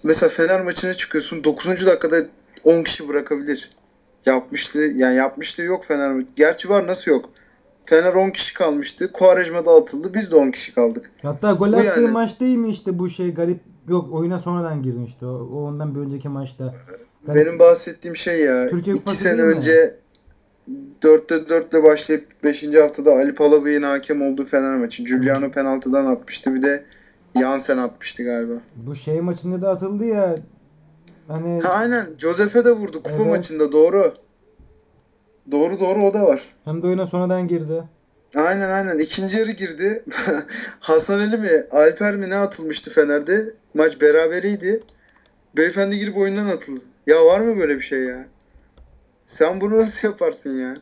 [0.03, 1.85] mesela Fener maçına çıkıyorsun 9.
[1.85, 2.15] dakikada
[2.63, 3.71] 10 kişi bırakabilir.
[4.25, 6.23] Yapmıştı yani yapmıştı yok Fener.
[6.35, 7.29] Gerçi var nasıl yok?
[7.85, 9.11] Fener 10 kişi kalmıştı.
[9.11, 10.13] Quaresma'da atıldı.
[10.13, 11.11] Biz de 10 kişi kaldık.
[11.21, 15.25] Hatta gol attığı yani- maç değil mi işte bu şey garip yok oyuna sonradan girmişti
[15.25, 16.73] o, o ondan bir önceki maçta.
[17.27, 18.69] Garip- Benim bahsettiğim şey ya.
[18.69, 19.55] Türkiye 2 Kupası sene değil mi?
[19.55, 19.95] önce
[21.01, 22.63] 4'te 4'le başlayıp 5.
[22.75, 25.03] haftada Ali Palabey'in hakem olduğu Fener maçı.
[25.03, 26.55] Giuliano penaltıdan atmıştı.
[26.55, 26.83] Bir de
[27.39, 28.53] Jansen atmıştı galiba.
[28.75, 30.35] Bu şey maçında da atıldı ya
[31.27, 32.07] hani Ha aynen.
[32.17, 33.27] Josef'e de vurdu kupa Evet.
[33.37, 33.71] maçında.
[33.71, 34.13] Doğru.
[35.51, 36.41] Doğru doğru o da var.
[36.65, 37.83] hem de oyuna sonradan girdi.
[38.35, 38.99] Aynen aynen.
[38.99, 40.03] İkinci yarı girdi.
[40.79, 41.63] Hasan Ali mi?
[41.71, 43.53] Alper mi ne atılmıştı Fener'de?
[43.73, 44.83] Maç beraberiydi.
[45.57, 46.83] Beyefendi girip oyundan atıldı.
[47.07, 48.25] Ya var mı böyle bir şey ya?
[49.25, 50.75] Sen bunu nasıl yaparsın ya?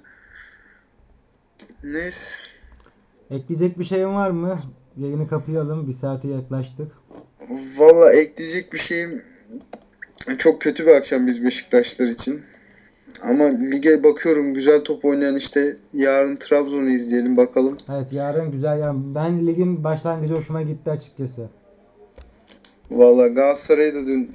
[1.83, 2.35] Neyse.
[3.31, 4.57] Ekleyecek bir şeyin var mı?
[4.97, 5.87] Yayını kapayalım.
[5.87, 6.91] Bir saate yaklaştık.
[7.77, 9.21] Valla ekleyecek bir şeyim
[10.37, 12.41] çok kötü bir akşam biz Beşiktaşlar için.
[13.23, 17.77] Ama lige bakıyorum güzel top oynayan işte yarın Trabzon'u izleyelim bakalım.
[17.89, 21.49] Evet yarın güzel yani ben ligin başlangıcı hoşuma gitti açıkçası.
[22.91, 24.31] Valla Galatasaray'ı da dün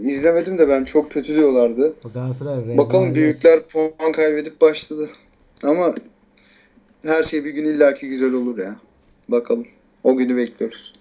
[0.00, 1.94] izlemedim de ben çok kötü diyorlardı.
[2.14, 5.10] Galatasaray Bakalım büyükler puan kaybedip başladı.
[5.64, 5.94] Ama
[7.02, 8.76] her şey bir gün illaki güzel olur ya.
[9.28, 9.66] Bakalım.
[10.04, 10.92] O günü bekliyoruz.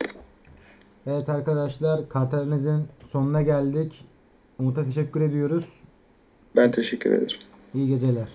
[1.08, 4.06] Evet arkadaşlar kartlarınızın sonuna geldik.
[4.60, 5.66] Umut'a teşekkür ediyoruz.
[6.56, 7.38] Ben teşekkür ederim.
[7.74, 8.28] İyi geceler.